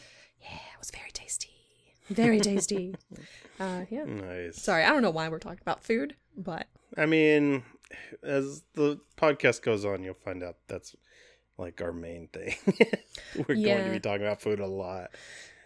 [0.80, 1.50] Yeah, it was very tasty.
[2.08, 2.94] Very tasty.
[3.58, 4.04] uh, yeah.
[4.04, 4.60] Nice.
[4.62, 6.66] Sorry, I don't know why we're talking about food, but
[6.96, 7.62] I mean,
[8.22, 10.94] as the podcast goes on, you'll find out that's
[11.58, 12.54] like our main thing.
[13.36, 15.10] We're going to be talking about food a lot.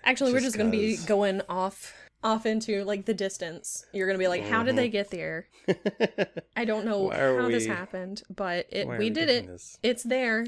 [0.02, 1.06] actually, we're Just just going to be 'cause.
[1.06, 3.84] going off off into like the distance.
[3.92, 5.46] You're going to be like, how did they get there?
[6.56, 9.46] I don't know Why are how this happened, but it Why are we did it.
[9.46, 9.78] this?
[9.82, 10.44] It's there.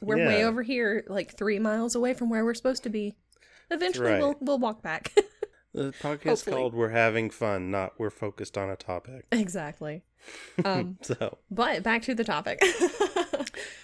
[0.00, 3.16] We're way over here, like three miles away from where we're supposed to be.
[3.70, 4.20] Eventually, right.
[4.20, 5.12] we'll we'll walk back.
[5.72, 10.02] The podcast called "We're Having Fun," not "We're Focused on a Topic." exactly.
[10.64, 12.60] Um, So but back to the topic.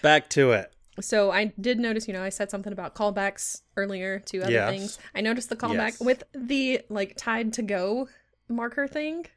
[0.01, 0.73] back to it.
[0.99, 4.69] So I did notice, you know, I said something about callbacks earlier to other Yes.
[4.69, 4.99] things.
[5.15, 5.99] I noticed the callback Yes.
[6.01, 8.09] with the like tied to go
[8.49, 9.27] marker thing.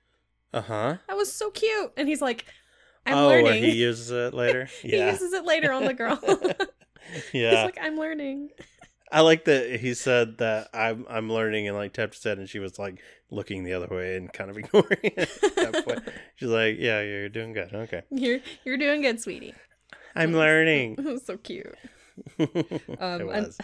[0.53, 0.97] Uh huh.
[1.07, 1.93] That was so cute.
[1.97, 2.47] And he's like,
[3.07, 3.63] I'm oh, learning.
[3.63, 4.65] he uses it later.
[4.83, 6.19] He uses it later on the girl.
[7.33, 7.51] Yeah.
[7.51, 8.51] He's like, I'm learning.
[9.13, 12.59] I like that he said that I'm I'm learning and like tapped said and she
[12.59, 13.01] was like
[13.31, 15.19] looking the other way and kind of ignoring it.
[15.43, 16.01] At that point.
[16.37, 17.73] She's like, "Yeah, you're doing good.
[17.75, 19.55] Okay, You're you're doing good, sweetie.
[20.15, 21.75] I'm learning." So cute.
[22.39, 23.59] it Um, was.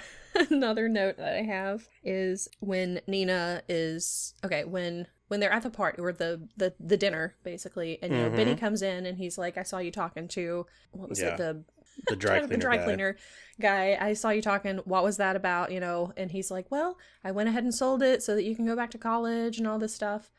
[0.50, 5.70] Another note that I have is when Nina is okay when when they're at the
[5.70, 8.36] party or the the the dinner basically, and you know Mhm.
[8.36, 11.34] Benny comes in and he's like, "I saw you talking to what was Yeah.
[11.34, 11.64] it the
[12.08, 12.56] the dry cleaner.
[12.56, 12.84] dry guy.
[12.84, 13.16] cleaner
[13.60, 13.96] guy.
[14.00, 14.78] I saw you talking.
[14.84, 15.70] What was that about?
[15.72, 18.54] You know?" And he's like, "Well, I went ahead and sold it so that you
[18.56, 20.30] can go back to college and all this stuff."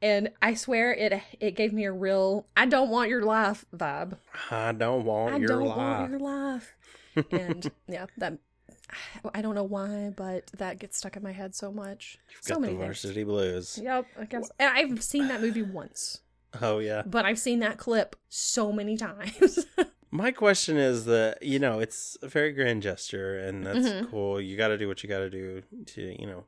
[0.00, 4.16] And I swear it it gave me a real I don't want your life vibe.
[4.50, 5.48] I don't want your laugh.
[5.48, 5.76] I your don't life.
[5.76, 6.76] want your life.
[7.30, 8.38] and yeah, that
[9.34, 12.18] I don't know why, but that gets stuck in my head so much.
[12.30, 12.84] You've so got the many things.
[12.84, 13.78] varsity blues.
[13.82, 14.50] Yep, I guess.
[14.58, 16.20] And I've seen that movie once,
[16.60, 17.02] Oh yeah.
[17.06, 19.66] but I've seen that clip so many times.
[20.14, 24.10] My question is that you know it's a very grand gesture and that's Mhm.
[24.10, 24.40] cool.
[24.40, 26.44] You got to do what you got to do to you know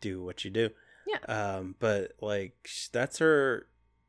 [0.00, 0.70] do what you do.
[1.06, 1.18] Yeah.
[1.28, 3.68] Um, but like that's her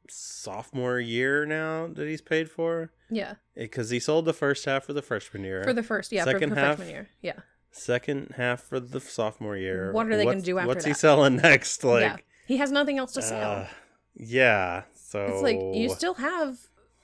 [0.10, 4.96] sophomore year now that he's paid for yeah, because he sold the first half of
[4.96, 6.76] the freshman year, for the first, yeah, Second for half?
[6.78, 7.40] freshman year, yeah,
[7.72, 9.92] second half for the sophomore year.
[9.92, 11.84] What are they gonna What's- do after What's he selling next?
[11.84, 12.18] Like, yeah.
[12.48, 13.52] He has nothing else to sell.
[13.52, 13.68] uh,
[14.16, 14.84] yeah.
[14.96, 16.58] So it's like you still have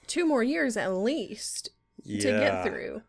[0.08, 1.70] two more years at least
[2.06, 3.02] to get through.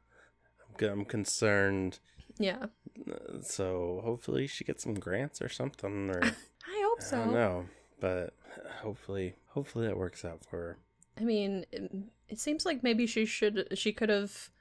[0.81, 1.99] I'm concerned.
[2.39, 2.67] Yeah,
[3.09, 7.17] Uh, So hopefully she gets some grants or something, or I hope so.
[7.21, 7.65] I don't know.
[7.99, 8.33] But
[8.81, 10.77] hopefully, hopefully that works out for her.
[11.19, 11.91] I mean, it,
[12.29, 14.51] it seems like maybe she should she could have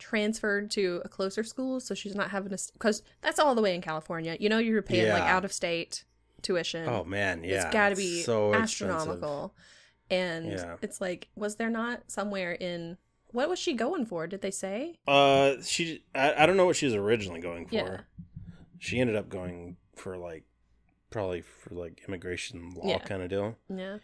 [0.00, 3.74] transferred to a closer school so she's not having to because that's all the way
[3.76, 4.36] in California.
[4.40, 6.04] You know, you're paying like out of state
[6.42, 6.88] tuition.
[6.88, 9.54] Oh man, yeah, it's got to be so astronomical.
[10.10, 10.76] And Yeah.
[10.82, 12.96] it's like, was there not somewhere in
[13.32, 14.26] what was she going for?
[14.26, 14.98] Did they say?
[15.06, 17.74] Uh, she, I, I don't know what she was originally going for.
[17.74, 18.00] Yeah.
[18.78, 20.44] She ended up going for like,
[21.10, 22.98] probably for like immigration law Yeah.
[22.98, 23.56] kind of deal.
[23.68, 23.98] Yeah.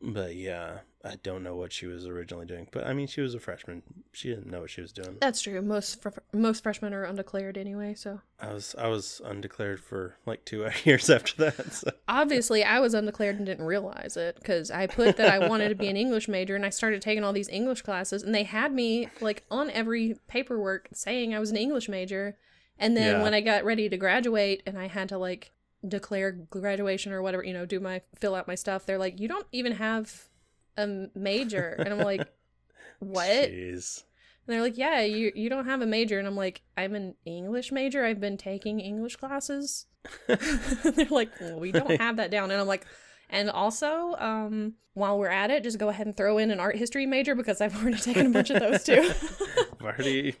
[0.00, 2.68] But yeah, I don't know what she was originally doing.
[2.70, 3.82] But I mean, she was a freshman.
[4.12, 5.16] She didn't know what she was doing.
[5.20, 5.60] That's true.
[5.62, 10.44] Most fr- most freshmen are undeclared anyway, so I was I was undeclared for like
[10.44, 11.72] two years after that.
[11.72, 11.90] So.
[12.08, 15.74] obviously I was undeclared and didn't realize it because I put that I wanted to
[15.74, 18.72] be an English major and I started taking all these English classes and they had
[18.72, 22.36] me like on every paperwork saying I was an English major.
[22.78, 23.22] And then Yeah.
[23.24, 25.50] when I got ready to graduate and I had to like
[25.86, 29.28] declare graduation or whatever, you know, do my fill out my stuff, they're like, you
[29.28, 30.28] don't even have
[30.76, 31.76] a major.
[31.78, 32.26] And I'm like,
[32.98, 33.26] what?
[33.26, 34.02] Jeez.
[34.48, 37.16] And they're like, "Yeah, you you don't have a major." And I'm like, "I'm an
[37.26, 38.02] English major.
[38.02, 39.84] I've been taking English classes."
[40.26, 42.86] they're like, well, "We don't have that down." And I'm like,
[43.28, 46.76] "And also, um, while we're at it, just go ahead and throw in an art
[46.76, 49.12] history major because I've already taken a bunch of those too."
[49.60, 50.34] I've already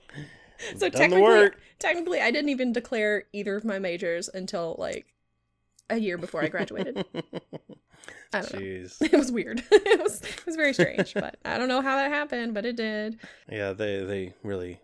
[0.76, 5.06] so technically, technically, I didn't even declare either of my majors until like
[5.90, 7.04] a year before I graduated.
[8.32, 8.60] I don't know.
[9.00, 9.62] It was weird.
[9.70, 12.76] it was it was very strange, but I don't know how that happened, but it
[12.76, 13.18] did.
[13.50, 14.80] Yeah, they they really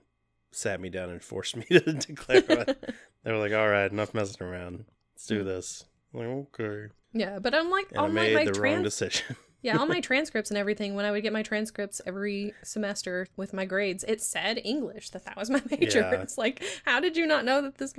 [0.51, 2.41] sat me down and forced me to declare.
[2.41, 4.85] they were like, "All right, enough messing around.
[5.15, 5.47] Let's do mm.
[5.47, 5.85] this."
[6.15, 6.29] I'm like,
[6.61, 6.93] okay.
[7.13, 9.37] Yeah, but I'm like And all I my, made my the wrong decision.
[9.63, 10.95] yeah, all my transcripts and everything.
[10.95, 15.25] When I would get my transcripts every semester with my grades, it said English that
[15.25, 16.01] that was my major.
[16.01, 16.21] Yeah.
[16.23, 17.95] It's like, how did you not know that this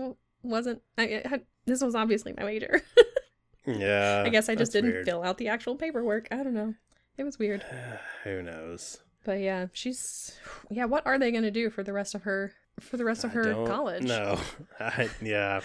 [0.46, 0.82] wasn't?
[0.98, 2.82] I, had, this was obviously my major.
[3.66, 4.24] yeah.
[4.26, 5.06] I guess I just didn't weird.
[5.06, 6.28] fill out the actual paperwork.
[6.32, 6.74] I don't know.
[7.18, 7.64] It was weird.
[8.24, 9.00] Who knows?
[9.24, 10.38] But yeah, she's
[10.70, 10.86] yeah.
[10.86, 13.34] What are they gonna do for the rest of her for the rest of I
[13.34, 14.04] her college?
[14.04, 14.40] No.
[14.80, 15.62] I, yeah.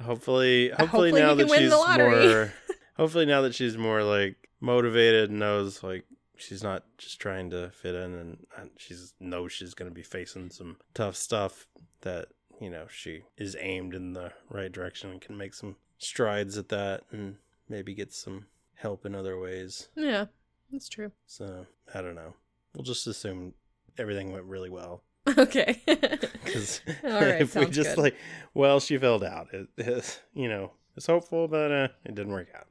[0.00, 2.52] Hopefully, hopefully, Hopefully now that she's more,
[2.96, 6.04] hopefully now that she's more like motivated, and knows like
[6.36, 10.02] she's not just trying to fit in, and, and she's knows she's going to be
[10.02, 11.66] facing some tough stuff.
[12.02, 12.28] That
[12.60, 16.68] you know she is aimed in the right direction and can make some strides at
[16.68, 17.36] that, and
[17.68, 19.88] maybe get some help in other ways.
[19.94, 20.26] Yeah,
[20.70, 21.12] that's true.
[21.26, 22.34] So I don't know.
[22.74, 23.54] We'll just assume
[23.98, 25.02] everything went really well.
[25.38, 25.80] okay.
[25.86, 28.02] Because right, if we just good.
[28.02, 28.16] like,
[28.54, 29.48] well, she filled out.
[29.52, 32.66] It, it, you know, it's hopeful, but uh, it didn't work out.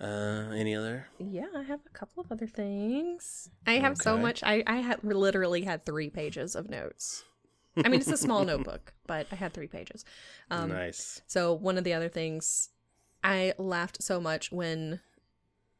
[0.00, 1.06] Uh, any other?
[1.18, 3.50] Yeah, I have a couple of other things.
[3.66, 4.42] I have so much.
[4.42, 7.24] I I had literally had three pages of notes.
[7.76, 10.04] I mean, it's a small notebook, but I had three pages.
[10.50, 11.22] Um, nice.
[11.26, 12.70] So one of the other things,
[13.22, 15.00] I laughed so much when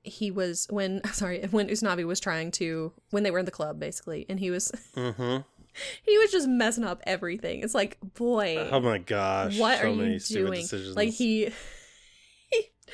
[0.03, 3.79] he was when sorry when Usnavi was trying to when they were in the club
[3.79, 5.39] basically, and he was Mm-hmm.
[6.05, 7.61] he was just messing up everything.
[7.63, 9.59] It's like boy, Oh my gosh!
[9.59, 10.61] what so are many you doing?
[10.63, 10.97] Decisions.
[10.97, 11.51] Like he.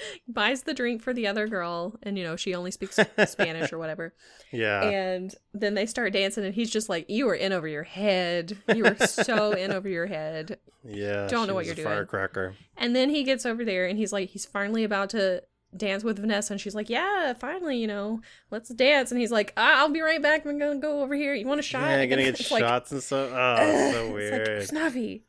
[0.29, 3.79] Buys the drink for the other girl, and you know she only speaks Spanish or
[3.79, 4.15] whatever.
[4.53, 7.85] yeah, And then they start dancing, and he's just like, "You were in over your
[7.85, 8.57] head.
[8.75, 11.27] You were so in over your head." yeah.
[11.29, 11.89] don't know what you're doing.
[11.89, 12.55] Firecracker.
[12.77, 15.43] And then he gets over there, and he's like, he's finally about to
[15.77, 18.21] dance with Vanessa, and she's like, "Yeah, finally, you know,
[18.51, 20.47] let's dance." And he's like, ah, "I'll be right back.
[20.47, 21.35] I'm gonna go over here.
[21.35, 23.31] You want a shot?" Yeah, And gonna get it's like, shots and stuff.
[23.33, 24.73] Oh, it's so It's weird.
[24.73, 25.21] like, Snavi,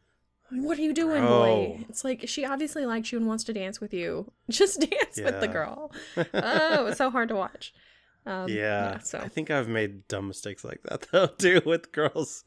[0.52, 1.86] what are you doing, boy?
[1.90, 4.32] It's like she obviously likes you and wants to dance with you.
[4.50, 5.92] Just dance with the girl.
[6.34, 7.74] oh, it's so hard to watch.
[8.26, 12.44] Um, yeah, so I think I've made dumb mistakes like that though too with girls.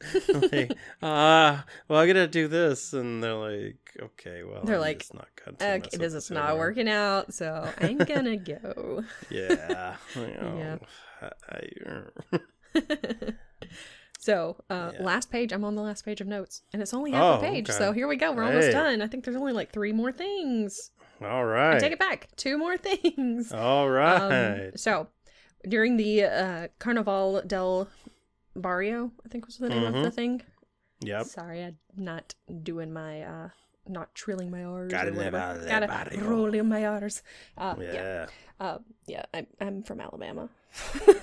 [0.51, 5.03] like, ah, well, I gotta do this, and they're like, okay, well, They're I'm like,
[5.11, 5.27] not
[5.59, 9.03] mess okay, this is not working out, so I'm gonna go.
[9.31, 10.77] Yeah, you know,
[11.21, 11.29] Yeah.
[11.49, 13.33] I-
[14.21, 15.03] so, uh, Yeah.
[15.03, 15.51] last page.
[15.51, 17.69] I'm on the last page of notes, and it's only half Oh, a page.
[17.69, 17.77] okay.
[17.77, 18.31] So here we go.
[18.31, 19.01] We're almost done.
[19.01, 20.91] I think there's only like three more things.
[21.21, 21.75] All right.
[21.75, 22.29] I take it back.
[22.35, 23.51] Two more things.
[23.51, 24.67] all right.
[24.67, 25.07] Um, so,
[25.67, 27.87] during the uh, Carnaval del
[28.55, 30.13] Barrio, I think was the name of the Mhm.
[30.13, 30.41] thing.
[31.01, 31.25] yep.
[31.25, 33.49] Sorry, I'm not doing my, uh,
[33.87, 34.91] not trilling my R's.
[34.91, 37.23] Gotta live out of that Gotta roll in my R's.
[37.57, 37.93] Uh, yeah.
[37.93, 38.25] Yeah.
[38.59, 38.77] Uh,
[39.07, 40.49] yeah, I'm, I'm from Alabama.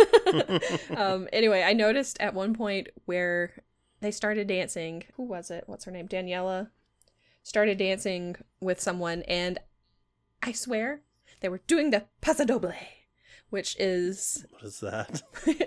[0.96, 3.52] um, anyway, I noticed at one point where
[4.00, 5.04] they started dancing.
[5.16, 5.64] Who was it?
[5.66, 6.08] What's her name?
[6.08, 6.70] Daniela
[7.42, 9.58] started dancing with someone, and
[10.42, 11.00] I swear
[11.40, 12.72] they were doing the paso doble,
[13.50, 15.22] which is What is that?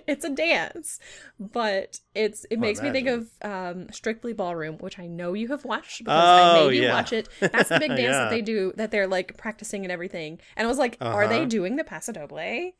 [0.08, 1.00] it's a dance,
[1.40, 5.66] but it's it makes me think of um, Strictly Ballroom, which I know you have
[5.66, 6.94] watched because I Oh, made you yeah.
[6.94, 7.30] watch it.
[7.40, 8.20] That's the big dance Yeah.
[8.24, 10.40] that they do that they're like practicing and everything.
[10.56, 11.46] And I was like, are they Uh-huh.
[11.46, 12.72] doing the Paso Doble?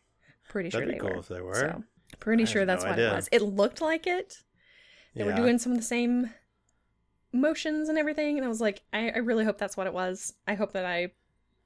[0.50, 1.20] Pretty sure That'd they be cool were.
[1.20, 1.56] if they were.
[1.56, 1.84] So,
[2.20, 3.30] pretty I sure that's no what it was.
[3.32, 4.44] It looked like it.
[5.16, 6.30] They were doing some of the same
[7.34, 10.34] motions and everything, and I was like, I, I really hope that's what it was.
[10.48, 11.12] I hope that I,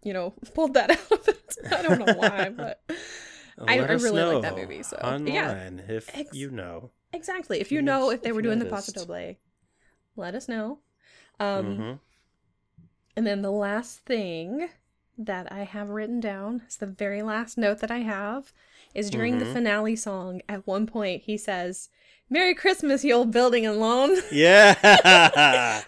[0.05, 1.55] you know, pulled that out of it.
[1.71, 2.81] I don't know why, but
[3.59, 5.27] I- I really like that movie, so, online
[5.87, 5.95] yeah.
[5.95, 6.91] if Ex- you know.
[7.11, 7.59] exactly.
[7.59, 8.91] If you know if they were doing the Paso.
[8.93, 9.35] Doble,
[10.15, 10.79] let us know.
[11.39, 11.99] Um, Mhm.
[13.17, 14.69] And then the last thing
[15.17, 18.51] that I have written down is the very last note that I have
[18.93, 19.53] is during the Mhm.
[19.53, 20.41] finale song.
[20.49, 21.89] At one point, he says,
[22.29, 24.75] "Merry Christmas, you old building and loan." Yeah.
[24.83, 25.83] I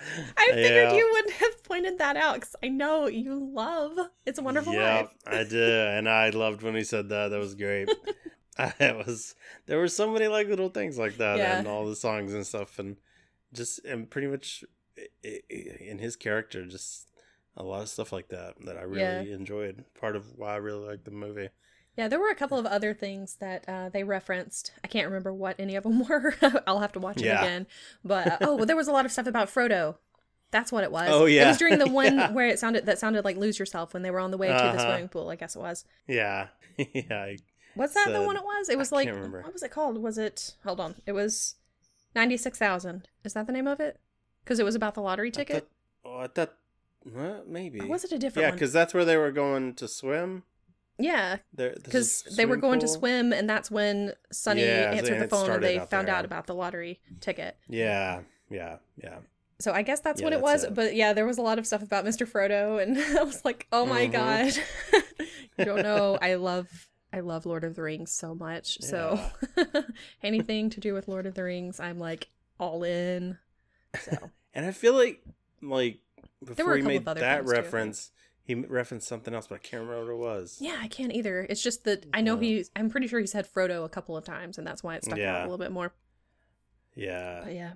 [0.53, 0.93] figured Yeah.
[0.95, 4.95] you would have pointed that out because I know you love "It's a Wonderful yeah,
[5.01, 7.29] Life." I did, and I loved when he said that.
[7.29, 7.89] That was great.
[8.59, 9.35] it was
[9.65, 11.57] there were so many like little things like that Yeah.
[11.59, 12.97] and all the songs and stuff, and
[13.53, 14.63] just and pretty much
[15.23, 17.07] in his character, just
[17.55, 19.35] a lot of stuff like that that I really Yeah.
[19.35, 19.83] enjoyed.
[19.99, 21.49] Part of why I really liked the movie.
[21.97, 24.71] Yeah, there were a couple of other things that uh, they referenced.
[24.83, 26.35] I can't remember what any of them were.
[26.67, 27.41] I'll have to watch it Yeah.
[27.43, 27.67] again.
[28.05, 29.95] But uh, oh, well, there was a lot of stuff about Frodo.
[30.51, 31.09] That's what it was.
[31.11, 32.31] Oh, yeah, It was during the one Yeah.
[32.31, 34.53] where it sounded that sounded like lose yourself when they were on the way to
[34.53, 34.77] the Uh-huh.
[34.85, 35.29] swimming pool.
[35.29, 35.83] I guess it was.
[36.07, 37.03] Yeah, yeah.
[37.09, 37.37] I-
[37.75, 38.69] Was that the one it was?
[38.69, 39.41] It was I like can't remember.
[39.41, 39.97] what was it called?
[40.01, 40.95] Was it hold on?
[41.05, 41.55] It was
[42.15, 43.07] ninety six thousand.
[43.23, 43.99] Is that the name of it?
[44.43, 45.67] Because it was about the lottery I ticket.
[46.03, 46.53] thought- oh, I thought
[47.11, 47.81] well, maybe.
[47.81, 50.43] Or was it a different yeah, because that's where they were going to swim.
[50.99, 55.49] Yeah, because they were going to swim, and that's when Sonny Yeah, answered the phone
[55.51, 56.15] and they found there.
[56.15, 57.55] out about the lottery ticket.
[57.69, 59.19] Yeah, yeah, yeah.
[59.59, 60.63] So I guess that's Yeah, what it was.
[60.63, 60.75] it.
[60.75, 62.25] But yeah, there was a lot of stuff about Mr.
[62.27, 64.11] Frodo, and I was like, oh my Mhm.
[64.11, 65.03] god,
[65.57, 66.17] you don't know.
[66.21, 66.67] I love,
[67.13, 68.79] I love Lord of the Rings so much.
[68.81, 69.19] So
[70.23, 72.29] anything to do with Lord of the Rings, I'm like
[72.59, 73.37] all in.
[73.99, 75.21] So And I feel like
[75.61, 75.99] like
[76.39, 78.11] were before he made that things, too, reference,
[78.47, 80.57] he referenced something else, but I can't remember what it was.
[80.61, 81.45] yeah, I can't either.
[81.49, 82.41] It's just that I know Yeah.
[82.57, 82.71] he's.
[82.77, 85.19] I'm pretty sure he said Frodo a couple of times, and that's why it stuck
[85.19, 85.93] out a little bit more.
[86.95, 87.41] Yeah.
[87.43, 87.71] But yeah.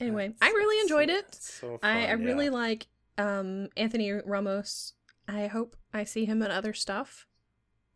[0.00, 1.26] Anyway, That's- I really enjoyed it.
[1.32, 4.92] that's so I, I fun, really like um Anthony Ramos.
[5.28, 7.26] I hope I see him in other stuff.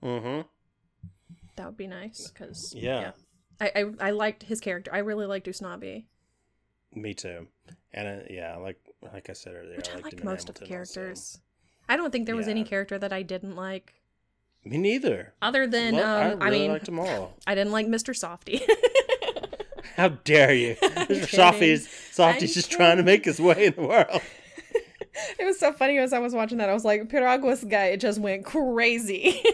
[0.03, 0.49] Mm-hmm.
[1.57, 3.11] That would be nice because Yeah.
[3.61, 4.91] I, I I liked his character.
[4.95, 6.07] I really liked Usnavi,
[6.95, 7.49] Me too.
[7.93, 8.81] And uh, yeah, like
[9.13, 11.19] like I said earlier, which I liked liked him in most of the characters.
[11.35, 11.45] also.
[11.91, 13.95] I don't think there was any character that I didn't like,
[14.65, 15.35] Me neither.
[15.43, 17.37] other than Well, I um really I, mean liked them all.
[17.47, 18.15] I didn't like Mr.
[18.15, 18.63] Softee.
[19.97, 20.77] How dare you?
[20.77, 21.07] Mr.
[21.09, 21.27] kidding.
[21.27, 24.23] Softee's Softee's I'm just trying to make his way in the world.
[25.39, 26.69] It was so funny as I was watching that.
[26.69, 29.43] I was like, Piraguas guy it just went crazy.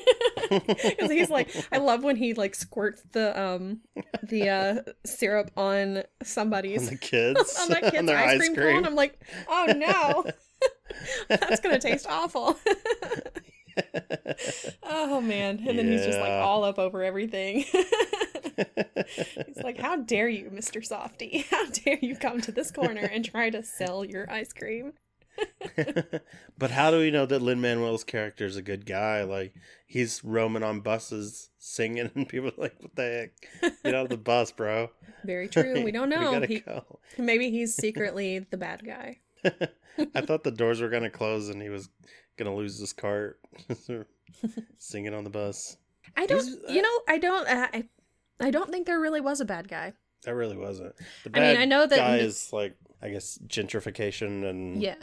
[0.49, 3.81] Because he's like, I love when he like squirts the um
[4.23, 7.59] the uh syrup on on somebody's the kids.
[7.61, 8.85] on that kid's their ice cream, cone.
[8.87, 10.25] I'm like, oh no,
[11.29, 12.57] that's gonna taste awful.
[14.83, 17.65] oh man, and then he's just like all up over everything.
[19.47, 20.87] he's like, how dare you, Mr.
[20.87, 21.45] Softee?
[21.51, 24.93] How dare you come to this corner and try to sell your ice cream?
[26.59, 29.23] but how do we know that Lin Manuel's character is a good guy?
[29.25, 29.55] Like
[29.87, 33.31] he's roaming on buses singing, and people are like, "What the
[33.63, 33.73] heck?
[33.85, 34.91] Get out of the bus, bro!"
[35.25, 35.83] Very true.
[35.85, 36.33] We don't know.
[36.33, 36.85] gotta He, go.
[37.19, 39.19] maybe he's secretly the bad guy.
[40.15, 41.89] I thought the doors were gonna close and he was
[42.37, 43.39] gonna lose his cart.
[44.79, 45.77] singing on the bus.
[46.17, 46.45] I don't.
[46.45, 47.49] He's- you know, I don't.
[47.49, 47.85] Uh, I,
[48.41, 49.93] I don't think there really was a bad guy.
[50.25, 50.95] That really wasn't.
[51.25, 54.97] The I mean, I know that- guy is like, I guess, gentrification and Yeah.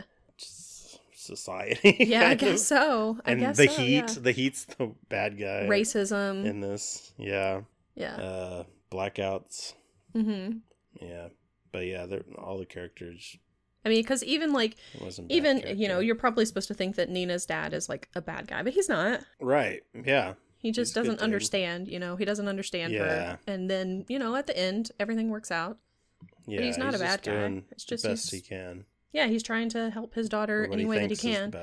[1.23, 1.95] Society.
[1.99, 2.67] Yeah, I guess of.
[2.67, 3.17] so.
[3.25, 4.15] I and guess the so, heat, yeah.
[4.21, 6.45] the heat's the bad guy racism.
[6.45, 7.11] in this.
[7.17, 7.61] Yeah,
[7.95, 8.15] yeah.
[8.15, 9.73] uh, blackouts.
[10.15, 10.57] mm-hmm.
[11.01, 11.29] Yeah,
[11.71, 13.37] but yeah, they're all the characters.
[13.85, 16.73] I mean, because even like, It wasn't bad even you know, you're probably supposed to
[16.73, 19.21] think that Nina's dad is like a bad guy, but he's not.
[19.41, 19.81] right.
[19.93, 21.87] Yeah, He just He's doesn't understand.
[21.89, 22.99] You know, he doesn't understand Yeah.
[23.03, 23.39] her.
[23.47, 25.79] And then you know, at the end, everything works out.
[26.47, 26.61] yeah.
[26.61, 27.63] he's not a bad guy.
[27.71, 28.85] It's just best he's- he can.
[29.13, 31.53] Yeah, he's trying to help his daughter any way that he can.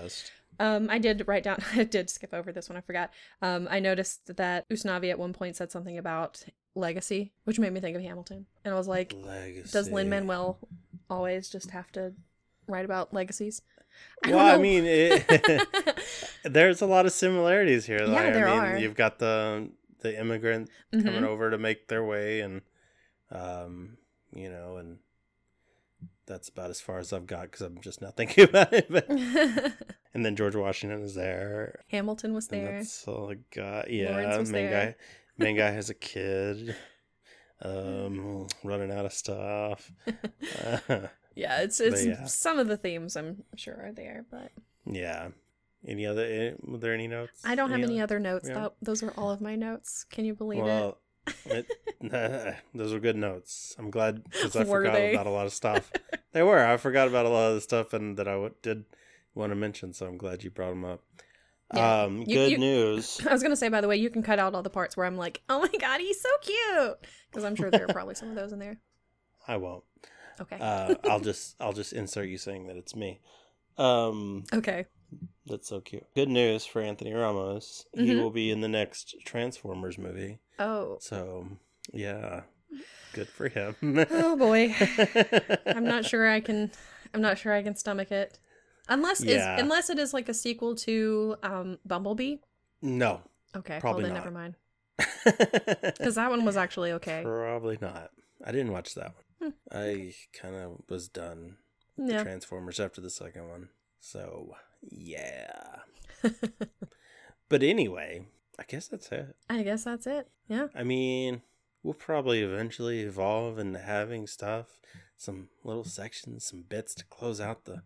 [0.59, 1.59] Um, I did write down.
[1.75, 2.77] I did skip over this one.
[2.77, 3.11] I forgot.
[3.43, 6.43] Um, I noticed that Usnavi at one point said something about
[6.75, 9.71] legacy, which made me think of Hamilton, and I was like, Legacy.
[9.73, 10.59] does Lin Manuel
[11.09, 12.13] always just have to
[12.69, 13.63] write about legacies?
[14.25, 15.67] I Well, I mean, it,
[16.45, 18.03] there's a lot of similarities here.
[18.05, 18.79] Yeah, like, there I mean, are.
[18.79, 19.71] You've got the
[20.03, 21.05] the immigrant Mhm.
[21.05, 22.61] coming over to make their way, and
[23.31, 23.97] um,
[24.33, 24.99] you know, and
[26.31, 28.87] that's about as far as I've got because I'm just not thinking about it.
[28.89, 29.09] But,
[30.15, 31.81] and then George Washington is there.
[31.89, 32.77] Hamilton was And there.
[32.79, 33.91] that's all I got.
[33.91, 34.87] Yeah, Laurens was main there.
[34.87, 35.45] guy.
[35.45, 36.75] Main guy has a kid.
[37.63, 39.93] Um, running out of stuff.
[40.59, 42.25] Uh, Yeah, it's it's yeah.
[42.25, 44.51] some of the themes I'm sure are there, but
[44.85, 45.29] yeah.
[45.87, 46.25] Any other?
[46.25, 47.41] eh, Were there any notes?
[47.45, 48.49] I don't have any other- other notes.
[48.49, 48.55] yeah.
[48.55, 50.05] That, those are all of my notes.
[50.11, 50.63] Can you believe?
[50.65, 50.97] Well, it,
[52.75, 53.75] those were good notes.
[53.79, 55.13] I'm glad because I Were forgot they?
[55.15, 55.91] about a lot of stuff.
[56.33, 56.65] they were.
[56.65, 58.85] I forgot about a lot of the stuff and that I w- did
[59.35, 59.93] want to mention.
[59.93, 61.03] So I'm glad you brought them up.
[61.75, 62.03] Yeah.
[62.05, 63.21] Um, You- good you- news.
[63.29, 65.07] I was gonna say, by the way, you can cut out all the parts where
[65.07, 66.99] I'm like, "Oh my god, he's so cute,"
[67.31, 68.79] because I'm sure there are probably some of those in there.
[69.47, 69.85] I won't.
[70.41, 70.57] Okay.
[70.61, 73.21] Uh, I'll just I'll just insert you saying that it's me.
[73.79, 74.87] Um, okay.
[75.47, 76.05] that's so cute.
[76.15, 77.87] Good news for Anthony Ramos.
[77.95, 78.21] He Mhm.
[78.23, 80.39] will be in the next Transformers movie.
[80.61, 80.99] Oh.
[81.01, 81.49] So
[81.93, 82.43] yeah,
[83.15, 83.75] good for him.
[84.11, 84.75] Oh boy.
[85.67, 86.71] I'm not sure I can.
[87.15, 88.39] I'm not sure I can stomach it,
[88.89, 89.57] unless Yeah.
[89.57, 92.37] is unless it is like a sequel to um Bumblebee.
[92.83, 93.23] No,
[93.57, 93.79] Okay.
[93.81, 94.25] Probably well then not.
[94.25, 94.55] never mind.
[95.83, 97.23] Because that one was actually okay.
[97.25, 98.11] Probably not.
[98.45, 99.45] I didn't watch that Hmm.
[99.47, 99.55] one.
[99.73, 101.57] I kind of was done
[101.97, 103.69] with the Transformers after the second one.
[104.01, 105.53] So, yeah.
[107.49, 108.27] But anyway,
[108.61, 109.35] I guess that's it.
[109.49, 110.29] I guess that's it.
[110.47, 110.69] Yeah.
[110.75, 111.43] I mean,
[111.83, 114.81] we'll probably eventually evolve into having stuff,
[115.17, 117.83] some little sections, some bits to close out the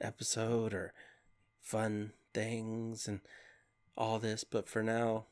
[0.00, 0.94] episode or
[1.60, 3.20] fun things and
[3.96, 4.44] all this.
[4.44, 5.26] But for now,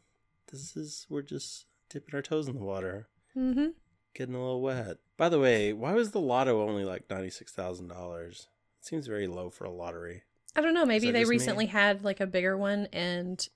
[0.51, 3.07] this is, we're just dipping our toes in the water.
[3.37, 3.69] Mm-hmm.
[4.13, 4.97] getting a little wet.
[5.17, 8.49] By the way, why was the lotto only like ninety six thousand dollars?
[8.81, 10.25] It seems very low for a lottery.
[10.57, 10.85] I don't know.
[10.85, 11.37] Maybe they just me?
[11.37, 13.47] recently had like a bigger one, and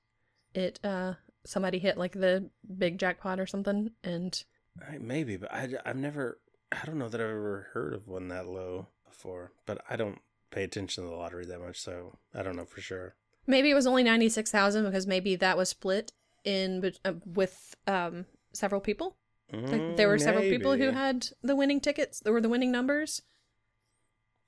[0.55, 1.15] it uh
[1.45, 4.43] somebody hit like the big jackpot or something, and
[4.89, 6.39] I, maybe, but I, i've never.
[6.73, 9.53] I don't know that I've ever heard of one that low before.
[9.66, 12.81] But I don't pay attention to the lottery that much, so I don't know for
[12.81, 13.15] sure.
[13.47, 16.12] maybe it was only ninety six thousand because maybe that was split
[16.45, 19.16] in uh, with um several people.
[19.53, 23.23] Like there were several people who Mm, had the winning tickets or the winning numbers,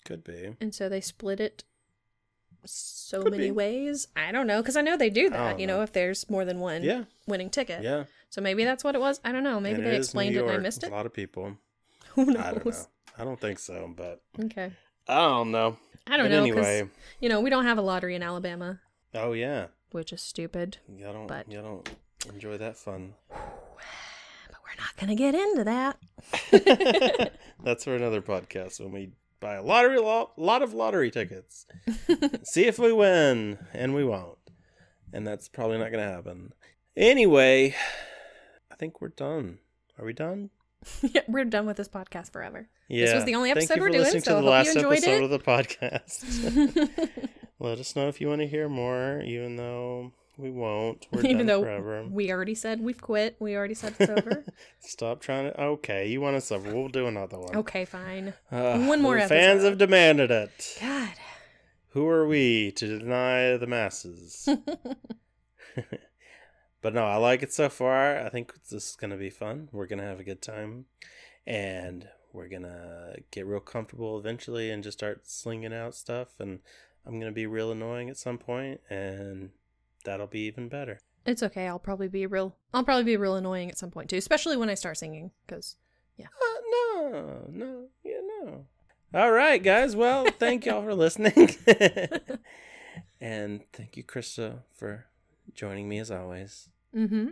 [0.04, 0.56] could be.
[0.60, 1.62] and so they split it
[2.72, 3.50] so Could many be.
[3.52, 4.08] ways.
[4.16, 5.54] I don't know because I know they do that.
[5.54, 5.82] Oh, you know, know.
[5.82, 7.82] if there's more than one Yeah, winning ticket.
[7.82, 8.04] yeah.
[8.30, 9.20] So maybe that's what it was.
[9.24, 9.60] I don't know.
[9.60, 10.90] Maybe And they it explained it and I missed it.
[10.90, 11.56] A lot of people.
[12.14, 12.36] Who knows?
[12.44, 12.72] I don't know.
[13.18, 14.72] I don't think so, but Okay.
[15.08, 15.76] I don't know.
[16.06, 16.88] I don't but know anyway,
[17.20, 18.80] you know we don't have a lottery in Alabama,
[19.14, 20.78] oh yeah, which is stupid.
[20.96, 21.88] y'all don't But- y'all don't
[22.32, 23.14] enjoy that fun.
[23.30, 27.32] But we're not gonna get into that.
[27.64, 29.10] That's for another podcast when we
[29.46, 31.66] buy a lottery lo- lot of lottery tickets.
[32.44, 34.38] See if we win, and we won't.
[35.12, 36.52] And that's probably not going to happen.
[36.96, 37.76] Anyway,
[38.70, 39.58] I think we're done.
[39.98, 40.50] Are we done?
[41.02, 42.68] yeah, we're done with this podcast forever.
[42.88, 43.06] Yeah.
[43.06, 45.22] This was the only episode we're doing, so I the hope last you enjoyed episode
[45.22, 45.22] it.
[45.22, 47.30] of the podcast.
[47.60, 51.06] Let us know if you want to hear more, even though we won't.
[51.12, 52.06] We're Even though forever.
[52.10, 53.36] we already said we've quit.
[53.38, 54.44] We already said it's over.
[54.80, 55.60] Stop trying to.
[55.60, 56.74] Okay, you want us over?
[56.74, 57.56] We'll do another one.
[57.56, 58.34] okay, fine.
[58.52, 60.78] Uh, One more the Fans have demanded it.
[60.80, 61.14] God.
[61.90, 64.46] Who are we to deny the masses?
[66.82, 68.18] but no, I like it so far.
[68.18, 69.68] I think this is going to be fun.
[69.72, 70.84] We're going to have a good time.
[71.46, 76.38] And we're going to get real comfortable eventually and just start slinging out stuff.
[76.38, 76.58] And
[77.06, 79.50] I'm going to be real annoying at some point, And
[80.06, 81.00] that'll be even better.
[81.26, 81.66] It's okay.
[81.66, 82.56] I'll probably be real.
[82.72, 85.32] I'll probably be real annoying at some point too, especially when I start singing.
[85.46, 85.76] Because
[86.18, 86.24] Uh,
[86.70, 88.64] no, no, yeah, no.
[89.12, 89.94] All right, guys.
[89.94, 91.50] Well, thank y'all for listening.
[93.20, 95.06] and thank you, Krista, for
[95.54, 96.68] joining me as always.
[96.94, 97.28] mm-hmm.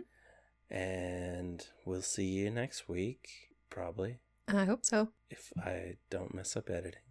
[0.69, 3.29] And we'll see you next week,
[3.69, 5.09] probably, I hope so.
[5.29, 7.01] if I don't mess up editing.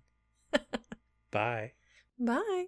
[1.30, 1.72] Bye.
[2.18, 2.66] Bye.